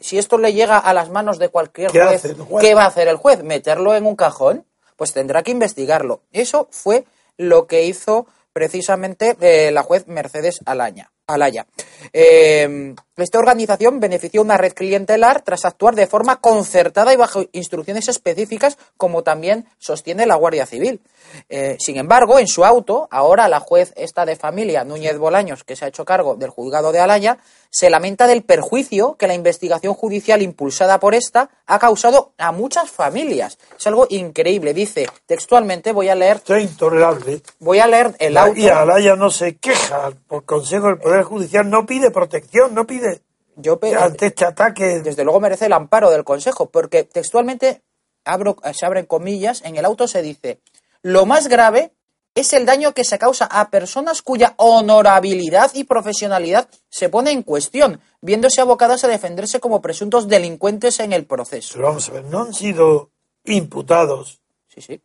[0.00, 2.22] si esto le llega a las manos de cualquier juez,
[2.60, 3.42] ¿qué va a hacer el juez?
[3.42, 4.64] ¿Meterlo en un cajón?
[4.96, 6.22] Pues tendrá que investigarlo.
[6.32, 7.04] Eso fue
[7.36, 11.12] lo que hizo precisamente eh, la juez Mercedes Alaña.
[11.34, 11.66] Alaya.
[12.12, 18.08] Eh, esta organización benefició una red clientelar tras actuar de forma concertada y bajo instrucciones
[18.08, 21.00] específicas, como también sostiene la Guardia Civil.
[21.48, 25.76] Eh, sin embargo, en su auto, ahora la juez esta de familia, Núñez Bolaños, que
[25.76, 27.38] se ha hecho cargo del juzgado de Alaya,
[27.70, 32.90] se lamenta del perjuicio que la investigación judicial impulsada por esta ha causado a muchas
[32.90, 33.56] familias.
[33.78, 34.74] Es algo increíble.
[34.74, 36.42] Dice textualmente, voy a leer.
[36.44, 37.42] Es intolerable.
[37.60, 38.58] Voy a leer el auto.
[38.58, 43.22] Y Alaya no se queja por consejo del Poder Judicial, no pide protección, no pide.
[43.54, 45.00] Yo ante este ataque.
[45.00, 47.82] Desde luego merece el amparo del Consejo, porque textualmente
[48.24, 50.60] abro, se abren comillas, en el auto se dice
[51.02, 51.92] lo más grave
[52.34, 57.42] es el daño que se causa a personas cuya honorabilidad y profesionalidad se pone en
[57.42, 61.74] cuestión, viéndose abocadas a defenderse como presuntos delincuentes en el proceso.
[61.74, 63.10] Pero vamos a ver, no han sido
[63.44, 64.40] imputados.
[64.68, 65.00] Sí, sí.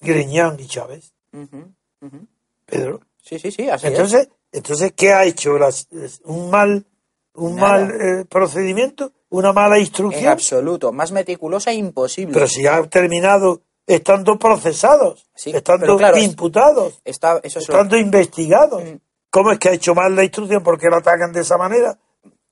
[0.00, 1.12] Griñán y Chávez.
[2.66, 3.00] Pedro.
[3.22, 5.56] Sí, sí, sí, entonces, Entonces, ¿qué ha hecho?
[6.24, 6.86] ¿Un mal,
[7.34, 9.12] un mal eh, procedimiento?
[9.28, 10.24] ¿Una mala instrucción?
[10.24, 12.32] En absoluto, más meticulosa e imposible.
[12.32, 13.62] Pero si ha terminado
[13.94, 18.84] estando procesados, estando imputados, estando investigados.
[18.84, 18.96] Mm.
[19.30, 20.62] ¿Cómo es que ha hecho mal la instrucción?
[20.62, 21.98] ¿Por qué lo atacan de esa manera?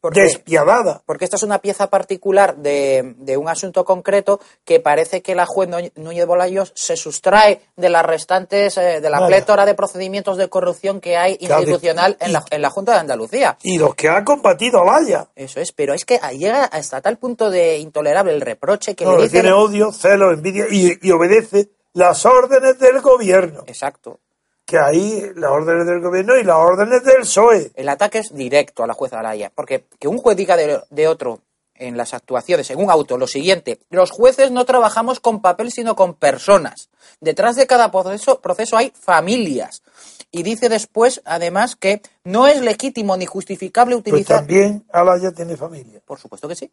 [0.02, 1.02] Despiadada.
[1.06, 5.68] Porque esta es una pieza particular de, un asunto concreto que parece que la juez
[5.96, 11.00] Núñez Bolayos se sustrae de las restantes, eh, de la plétora de procedimientos de corrupción
[11.00, 13.58] que hay institucional en, la, en la Junta de Andalucía.
[13.62, 15.28] Y los que ha combatido Laya.
[15.34, 19.28] Eso es, pero es que llega hasta tal punto de intolerable el reproche que le
[19.28, 23.64] tiene odio, celo, envidia y obedece las órdenes del gobierno.
[23.66, 24.20] Exacto
[24.68, 27.70] que hay las órdenes del gobierno y las órdenes del PSOE.
[27.74, 31.40] El ataque es directo a la jueza Araya, porque que un juez diga de, otro
[31.74, 35.96] en las actuaciones, en un auto, lo siguiente, los jueces no trabajamos con papel sino
[35.96, 36.90] con personas.
[37.18, 39.82] Detrás de cada proceso, proceso hay familias.
[40.30, 44.44] Y dice después, además, que no es legítimo ni justificable pues utilizar...
[44.44, 46.02] Pues también Alaya tiene familia.
[46.04, 46.70] Por supuesto que sí.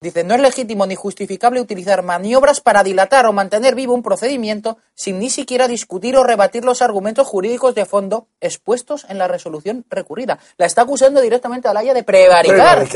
[0.00, 4.78] Dice, no es legítimo ni justificable utilizar maniobras para dilatar o mantener vivo un procedimiento
[4.94, 9.84] sin ni siquiera discutir o rebatir los argumentos jurídicos de fondo expuestos en la resolución
[9.90, 10.38] recurrida.
[10.56, 12.86] La está acusando directamente a Alaya de prevaricar.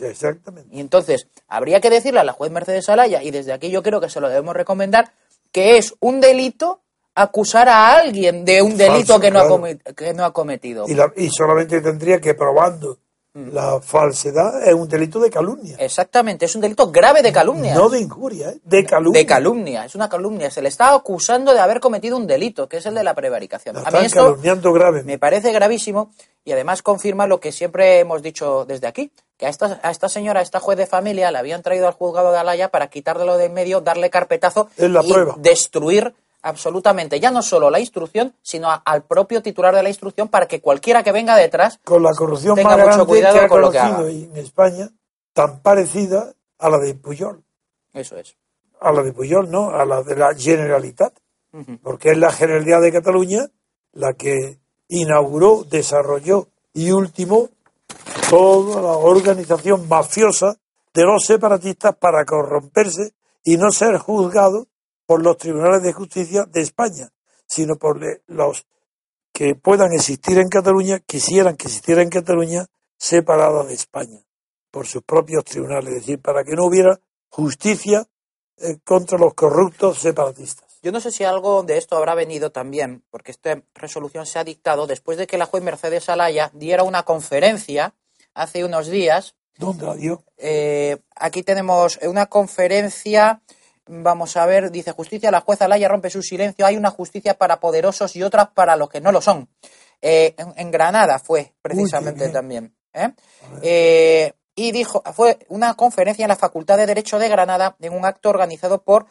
[0.00, 0.74] exactamente.
[0.74, 4.00] Y entonces, habría que decirle a la juez Mercedes Alaya, y desde aquí yo creo
[4.00, 5.12] que se lo debemos recomendar,
[5.52, 6.80] que es un delito
[7.14, 10.86] acusar a alguien de un delito que, no ha que, no ha cometido.
[10.88, 12.98] Y, y solamente tendría que probando.
[13.32, 15.76] La falsedad es un delito de calumnia.
[15.78, 17.76] Exactamente, es un delito grave de calumnia.
[17.76, 18.58] No de injuria, ¿eh?
[18.64, 19.20] de calumnia.
[19.20, 20.50] De calumnia, es una calumnia.
[20.50, 23.76] Se le está acusando de haber cometido un delito, que es el de la prevaricación.
[23.76, 25.04] a mí esto calumniando grave.
[25.04, 26.10] me parece gravísimo
[26.44, 30.08] y además confirma lo que siempre hemos dicho desde aquí, que a esta, a esta
[30.08, 33.30] señora, a esta juez de familia, le habían traído al juzgado de Alaya para quitarle
[33.36, 34.88] de en medio, darle carpetazo y
[35.40, 40.46] destruir absolutamente ya no solo la instrucción, sino al propio titular de la instrucción para
[40.46, 43.60] que cualquiera que venga detrás con la corrupción tenga más mucho cuidado que ha con
[43.60, 44.08] lo que haga.
[44.08, 44.88] en España,
[45.32, 47.42] tan parecida a la de Puyol.
[47.92, 48.36] Eso es.
[48.80, 51.12] A la de Puyol, no, a la de la Generalitat,
[51.82, 53.46] porque es la Generalidad de Cataluña
[53.92, 57.48] la que inauguró, desarrolló y último
[58.28, 60.56] toda la organización mafiosa
[60.94, 63.12] de los separatistas para corromperse
[63.44, 64.66] y no ser juzgados
[65.10, 67.08] por los tribunales de justicia de España,
[67.44, 67.98] sino por
[68.28, 68.64] los
[69.32, 74.20] que puedan existir en Cataluña, quisieran que existiera en Cataluña separada de España,
[74.70, 78.06] por sus propios tribunales, es decir, para que no hubiera justicia
[78.58, 80.78] eh, contra los corruptos separatistas.
[80.80, 84.44] Yo no sé si algo de esto habrá venido también, porque esta resolución se ha
[84.44, 87.94] dictado después de que la juez Mercedes Alaya diera una conferencia
[88.32, 89.34] hace unos días.
[89.58, 90.22] ¿Dónde la dio?
[90.36, 93.42] Eh, aquí tenemos una conferencia
[93.92, 97.58] Vamos a ver, dice justicia, la jueza Laya rompe su silencio, hay una justicia para
[97.58, 99.48] poderosos y otras para los que no lo son.
[100.00, 102.72] Eh, en, Granada fue precisamente también.
[102.94, 103.10] ¿eh?
[103.62, 104.32] ¿eh?
[104.54, 108.30] y dijo, fue una conferencia en la Facultad de Derecho de Granada en un acto
[108.30, 109.06] organizado por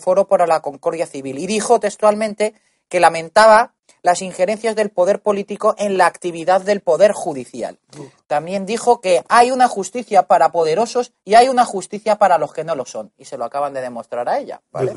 [0.00, 1.38] Foro para la Concordia Civil.
[1.38, 2.54] Y dijo textualmente
[2.88, 7.78] que lamentaba las injerencias del poder político en la actividad del poder judicial.
[8.26, 12.64] También dijo que hay una justicia para poderosos y hay una justicia para los que
[12.64, 13.12] no lo son.
[13.16, 14.60] Y se lo acaban de demostrar a ella.
[14.72, 14.92] ¿vale?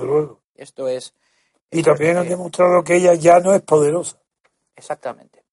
[0.56, 1.14] Esto es.
[1.70, 4.18] Y también han demostrado que ella ya no es poderosa.
[4.76, 5.44] Exactamente.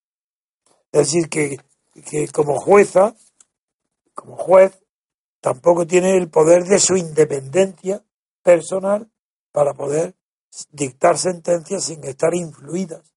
[0.91, 1.59] Es decir, que,
[2.09, 3.15] que como jueza,
[4.15, 4.83] como juez,
[5.41, 8.03] tampoco tiene el poder de su independencia
[8.43, 9.11] personal
[9.53, 10.15] para poder
[10.71, 13.12] dictar sentencias sin estar influidas.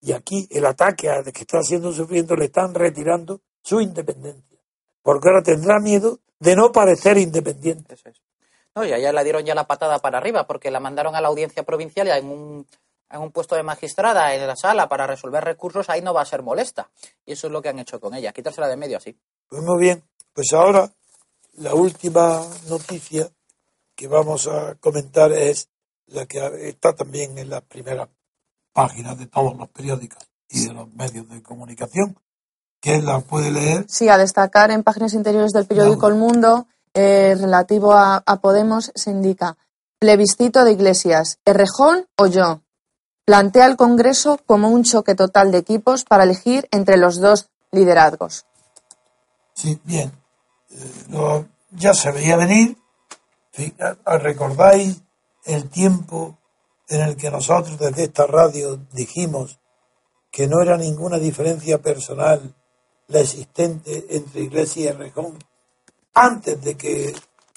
[0.00, 4.58] Y aquí el ataque a que está siendo sufriendo le están retirando su independencia.
[5.02, 7.96] Porque ahora tendrá miedo de no parecer independiente.
[8.74, 11.28] No, y allá le dieron ya la patada para arriba porque la mandaron a la
[11.28, 12.66] audiencia provincial y en un,
[13.10, 16.26] en un puesto de magistrada en la sala para resolver recursos, ahí no va a
[16.26, 16.88] ser molesta.
[17.26, 19.16] Y eso es lo que han hecho con ella, quitársela de medio así.
[19.48, 20.90] Pues muy bien, pues ahora
[21.54, 23.28] la última noticia
[23.96, 25.68] que vamos a comentar es
[26.06, 28.08] la que está también en las primeras
[28.78, 32.16] páginas de todos los periódicos y de los medios de comunicación,
[32.80, 33.84] que la puede leer.
[33.88, 39.10] Sí, a destacar en páginas interiores del periódico El Mundo, eh, relativo a, Podemos, se
[39.10, 39.56] indica
[39.98, 42.62] plebiscito de Iglesias, Errejón o yo.
[43.24, 48.46] Plantea el Congreso como un choque total de equipos para elegir entre los dos liderazgos.
[49.54, 50.12] Sí, bien.
[50.70, 52.78] Eh, ya se veía venir.
[54.06, 55.02] ¿Recordáis
[55.46, 56.37] el tiempo
[56.88, 59.60] en el que nosotros desde esta radio dijimos
[60.30, 62.54] que no era ninguna diferencia personal
[63.08, 65.38] la existente entre Iglesia y Rejón
[66.14, 67.14] antes de que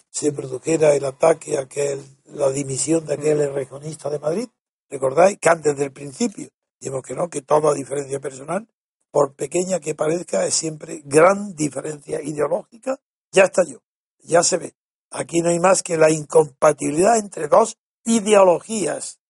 [0.10, 4.48] se produjera el ataque a aquel, la dimisión de aquel rejonista de Madrid.
[4.90, 8.68] ¿Recordáis que antes del principio dijimos que no, que toda diferencia personal,
[9.10, 13.00] por pequeña que parezca, es siempre gran diferencia ideológica?
[13.32, 13.80] Ya está yo,
[14.20, 14.76] ya se ve.
[15.10, 19.21] Aquí no hay más que la incompatibilidad entre dos ideologías.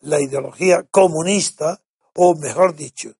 [0.00, 1.82] La ideología comunista,
[2.14, 3.14] o mejor dicho,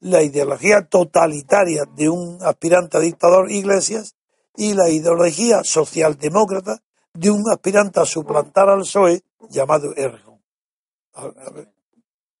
[0.00, 4.16] la ideología totalitaria de un aspirante a dictador Iglesias
[4.56, 6.82] y la ideología socialdemócrata
[7.14, 10.40] de un aspirante a suplantar al PSOE llamado Erdogan.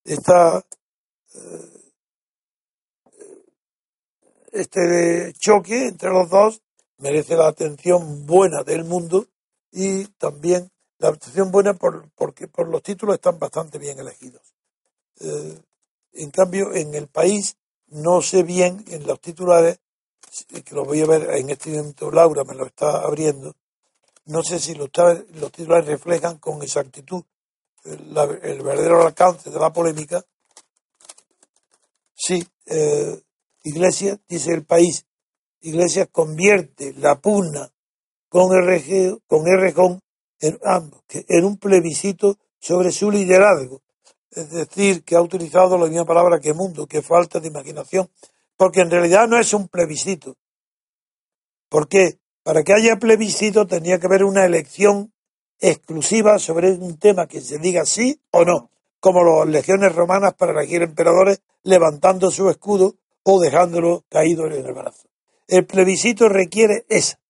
[0.04, 0.64] Esta,
[1.34, 1.92] eh,
[4.50, 6.62] este choque entre los dos
[6.98, 9.28] merece la atención buena del mundo
[9.70, 10.71] y también
[11.02, 14.40] la atención buena por, porque por los títulos están bastante bien elegidos.
[15.20, 15.58] Eh,
[16.12, 17.56] en cambio, en el país
[17.88, 19.80] no sé bien en los titulares,
[20.64, 23.54] que lo voy a ver en este momento, Laura me lo está abriendo,
[24.26, 24.90] no sé si los,
[25.34, 27.24] los titulares reflejan con exactitud
[27.84, 30.24] el, verdadero alcance de la polémica.
[32.14, 33.20] Sí, eh,
[33.64, 35.04] Iglesias, dice el país,
[35.62, 37.68] Iglesias convierte la pugna
[38.28, 40.00] con el con Rejón
[40.42, 43.80] en, ambos, en un plebiscito sobre su liderazgo.
[44.30, 48.10] Es decir, que ha utilizado la misma palabra que mundo, que falta de imaginación,
[48.56, 50.36] porque en realidad no es un plebiscito.
[51.68, 52.18] ¿Por qué?
[52.42, 55.12] Para que haya plebiscito tenía que haber una elección
[55.60, 58.70] exclusiva sobre un tema que se diga sí o no,
[59.00, 64.72] como las legiones romanas para elegir emperadores levantando su escudo o dejándolo caído en el
[64.72, 65.08] brazo.
[65.46, 67.21] El plebiscito requiere esa.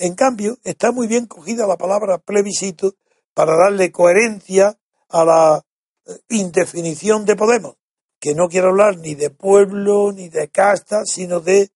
[0.00, 2.94] En cambio, está muy bien cogida la palabra plebiscito
[3.34, 4.78] para darle coherencia
[5.10, 5.64] a la
[6.06, 7.76] eh, indefinición de Podemos,
[8.18, 11.70] que no quiere hablar ni de pueblo ni de casta, sino de,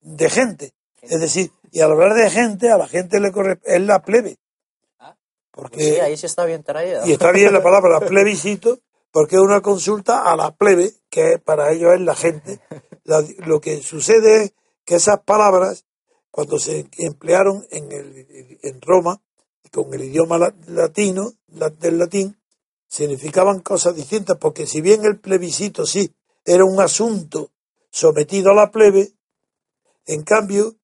[0.00, 0.72] de gente.
[1.02, 4.38] Es decir, y al hablar de gente, a la gente le corre, es la plebe.
[4.98, 5.14] Ah,
[5.50, 7.06] porque, pues sí, ahí sí está bien traída.
[7.06, 8.78] Y está bien la palabra plebiscito,
[9.10, 12.60] porque es una consulta a la plebe, que para ellos es la gente.
[13.44, 14.54] lo que sucede es
[14.86, 15.84] que esas palabras,
[16.34, 19.22] cuando se emplearon en, el, en Roma,
[19.70, 22.36] con el idioma latino, del latín,
[22.88, 26.12] significaban cosas distintas, porque si bien el plebiscito sí
[26.44, 27.52] era un asunto
[27.88, 29.12] sometido a la plebe,
[30.06, 30.74] en cambio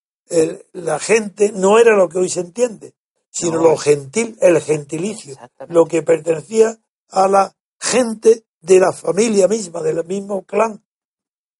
[0.73, 2.95] la gente no era lo que hoy se entiende,
[3.29, 5.35] sino lo gentil, el gentilicio,
[5.67, 6.79] lo que pertenecía
[7.09, 10.85] a la gente de la familia misma, del mismo clan,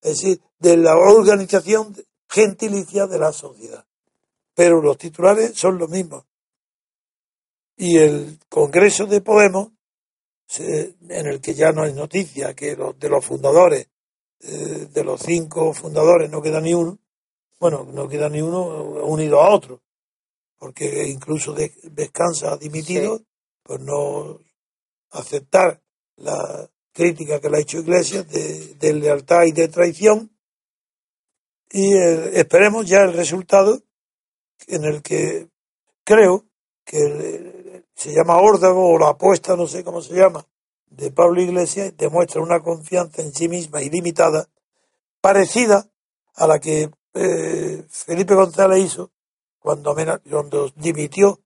[0.01, 1.93] es decir, de la organización
[2.31, 3.85] gentilicia de la sociedad.
[4.55, 6.25] Pero los titulares son los mismos.
[7.77, 9.73] Y el Congreso de Podemos,
[10.59, 13.89] en el que ya no hay noticia, que de los fundadores,
[14.41, 16.99] eh, de los cinco fundadores no queda ni uno,
[17.59, 18.65] bueno, no queda ni uno
[19.05, 19.83] unido a otro,
[20.59, 23.23] porque incluso Descansa ha dimitido
[23.63, 24.41] por no
[25.11, 25.81] aceptar
[26.17, 30.31] la crítica que le ha hecho Iglesias de, lealtad y de traición.
[31.71, 33.81] Y eh, esperemos ya el resultado
[34.67, 35.49] en el que
[36.05, 36.45] creo
[36.85, 40.45] que se llama órdago o la apuesta, no sé cómo se llama,
[40.89, 44.49] de Pablo Iglesias demuestra una confianza en sí misma ilimitada,
[45.21, 45.87] parecida
[46.35, 49.13] a la que eh, Felipe González hizo
[49.59, 49.95] cuando,
[50.29, 51.41] cuando dimitió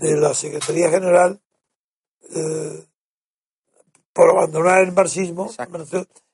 [0.00, 1.40] de la Secretaría General
[2.34, 2.86] eh,
[4.12, 5.50] por abandonar el marxismo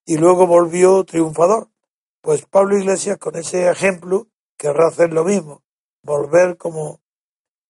[0.05, 1.69] y luego volvió triunfador.
[2.27, 4.27] Pues Pablo Iglesias con ese ejemplo
[4.57, 5.63] querrá hacer lo mismo,
[6.03, 7.01] volver como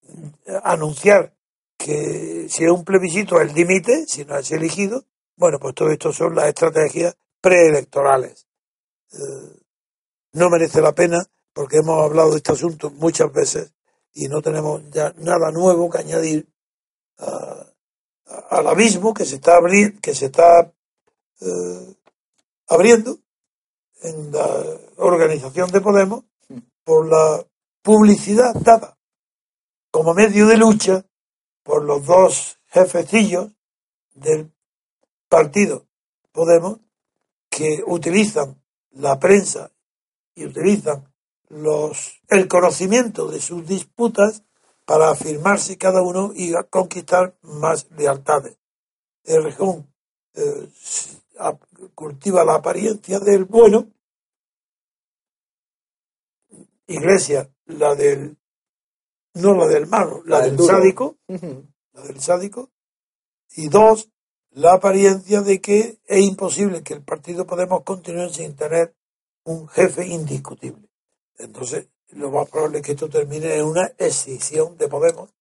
[0.02, 1.36] eh, anunciar
[1.76, 5.04] que si es un plebiscito el dimite, si no es elegido,
[5.36, 8.46] bueno, pues todo esto son las estrategias preelectorales.
[9.12, 9.60] Eh,
[10.32, 11.22] no merece la pena
[11.52, 13.74] porque hemos hablado de este asunto muchas veces
[14.14, 16.48] y no tenemos ya nada nuevo que añadir
[17.18, 19.58] al abismo que se está,
[20.00, 20.72] que se está
[21.42, 21.94] eh,
[22.68, 23.18] abriendo
[24.02, 26.24] en la organización de Podemos
[26.85, 27.44] por la
[27.82, 28.98] publicidad dada
[29.90, 31.05] como medio de lucha
[31.62, 33.52] por los dos jefecillos
[34.14, 34.52] del
[35.28, 35.86] partido
[36.32, 36.81] Podemos
[37.48, 39.73] que utilizan la prensa
[40.35, 41.10] y utilizan
[41.48, 44.43] los, el conocimiento de sus disputas
[44.85, 48.59] para afirmarse cada uno y conquistar más lealtades.
[49.24, 49.90] El rejón
[50.35, 50.68] eh,
[51.94, 53.88] cultiva la apariencia del bueno,
[56.86, 58.36] Iglesia la del
[59.34, 62.70] no la del malo, la, del, sádico, la del sádico,
[63.50, 64.08] y dos,
[64.50, 68.94] la apariencia de que es imposible que el partido Podemos continúe sin tener
[69.44, 70.88] un jefe indiscutible.
[71.38, 75.34] Entonces, lo más probable es que esto termine en una escisión de Podemos,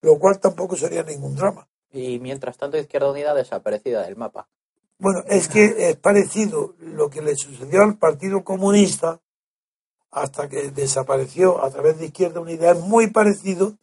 [0.00, 1.68] lo cual tampoco sería ningún drama.
[1.90, 4.48] Y mientras tanto, Izquierda Unida desaparecida del mapa.
[4.98, 9.20] Bueno, es que es parecido lo que le sucedió al Partido Comunista
[10.10, 13.76] hasta que desapareció a través de Izquierda Unida, es muy parecido,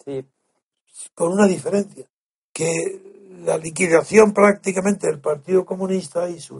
[1.13, 2.05] con una diferencia,
[2.51, 3.01] que
[3.45, 6.59] la liquidación prácticamente del Partido Comunista y su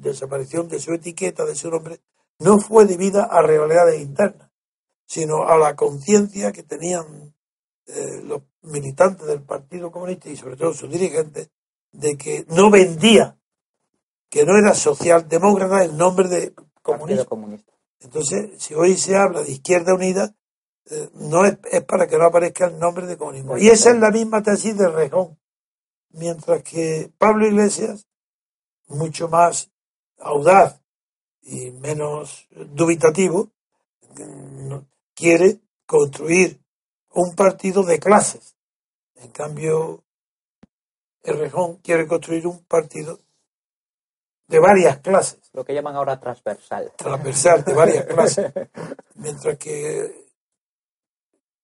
[0.00, 2.00] desaparición de su etiqueta, de su nombre,
[2.38, 4.50] no fue debida a realidades internas,
[5.06, 7.34] sino a la conciencia que tenían
[7.86, 11.50] eh, los militantes del Partido Comunista y sobre todo sus dirigentes
[11.92, 13.35] de que no vendía,
[14.36, 16.52] que no era socialdemócrata el nombre de
[16.82, 17.72] comunista.
[18.00, 20.36] Entonces, si hoy se habla de Izquierda Unida,
[20.90, 21.56] eh, no es,
[21.88, 23.56] para que no aparezca el nombre de comunismo.
[23.56, 25.38] Y esa es la misma tesis de Rejón.
[26.10, 28.06] Mientras que Pablo Iglesias,
[28.88, 29.70] mucho más
[30.18, 30.82] audaz
[31.40, 33.48] y menos dubitativo,
[35.14, 36.60] quiere construir
[37.14, 38.54] un partido de clases.
[39.14, 40.04] En cambio,
[41.22, 43.18] el Rejón quiere construir un partido
[44.48, 45.50] de varias clases.
[45.52, 46.92] Lo que llaman ahora transversal.
[46.96, 48.52] Transversal, de varias clases.
[49.14, 50.26] Mientras que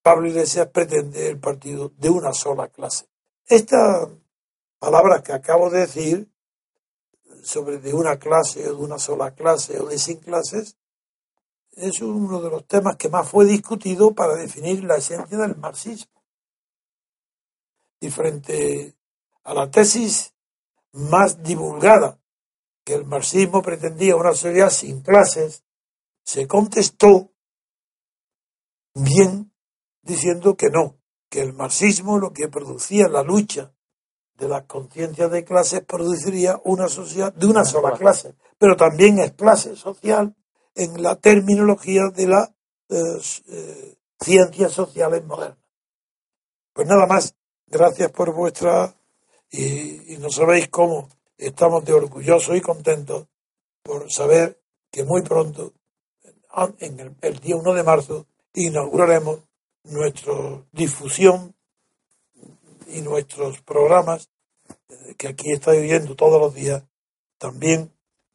[0.02, 3.06] Pablo Iglesias pretende el partido de una sola clase.
[3.46, 4.08] Estas
[4.78, 6.28] palabras que acabo de decir
[7.42, 10.76] sobre de una clase o de una sola clase o de sin clases,
[11.72, 16.22] es uno de los temas que más fue discutido para definir la esencia del marxismo.
[18.00, 18.94] Y frente
[19.44, 20.34] a la tesis
[20.92, 22.18] más divulgada,
[22.84, 25.64] que el marxismo pretendía una sociedad sin clases,
[26.24, 27.32] se contestó
[28.94, 29.52] bien
[30.02, 30.98] diciendo que no,
[31.28, 33.72] que el marxismo lo que producía la lucha
[34.34, 39.32] de las conciencias de clases produciría una sociedad de una sola clase, pero también es
[39.32, 40.34] clase social
[40.74, 42.48] en la terminología de las
[42.88, 45.58] eh, eh, ciencias sociales modernas.
[46.72, 47.36] Pues nada más,
[47.66, 48.94] gracias por vuestra
[49.50, 51.08] y, no sabéis cómo
[51.46, 53.26] estamos de orgullosos y contentos
[53.82, 54.60] por saber
[54.90, 55.72] que muy pronto,
[56.78, 59.40] en el, día 1 de marzo, inauguraremos
[59.84, 60.34] nuestra
[60.70, 61.54] difusión
[62.86, 64.28] y nuestros programas
[64.88, 66.84] eh, que aquí estáis oyendo todos los días
[67.38, 67.90] también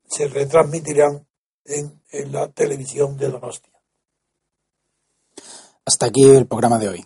[0.09, 1.27] se retransmitirán
[1.65, 3.71] en, en la televisión de Donostia.
[5.85, 7.05] Hasta aquí el programa de hoy.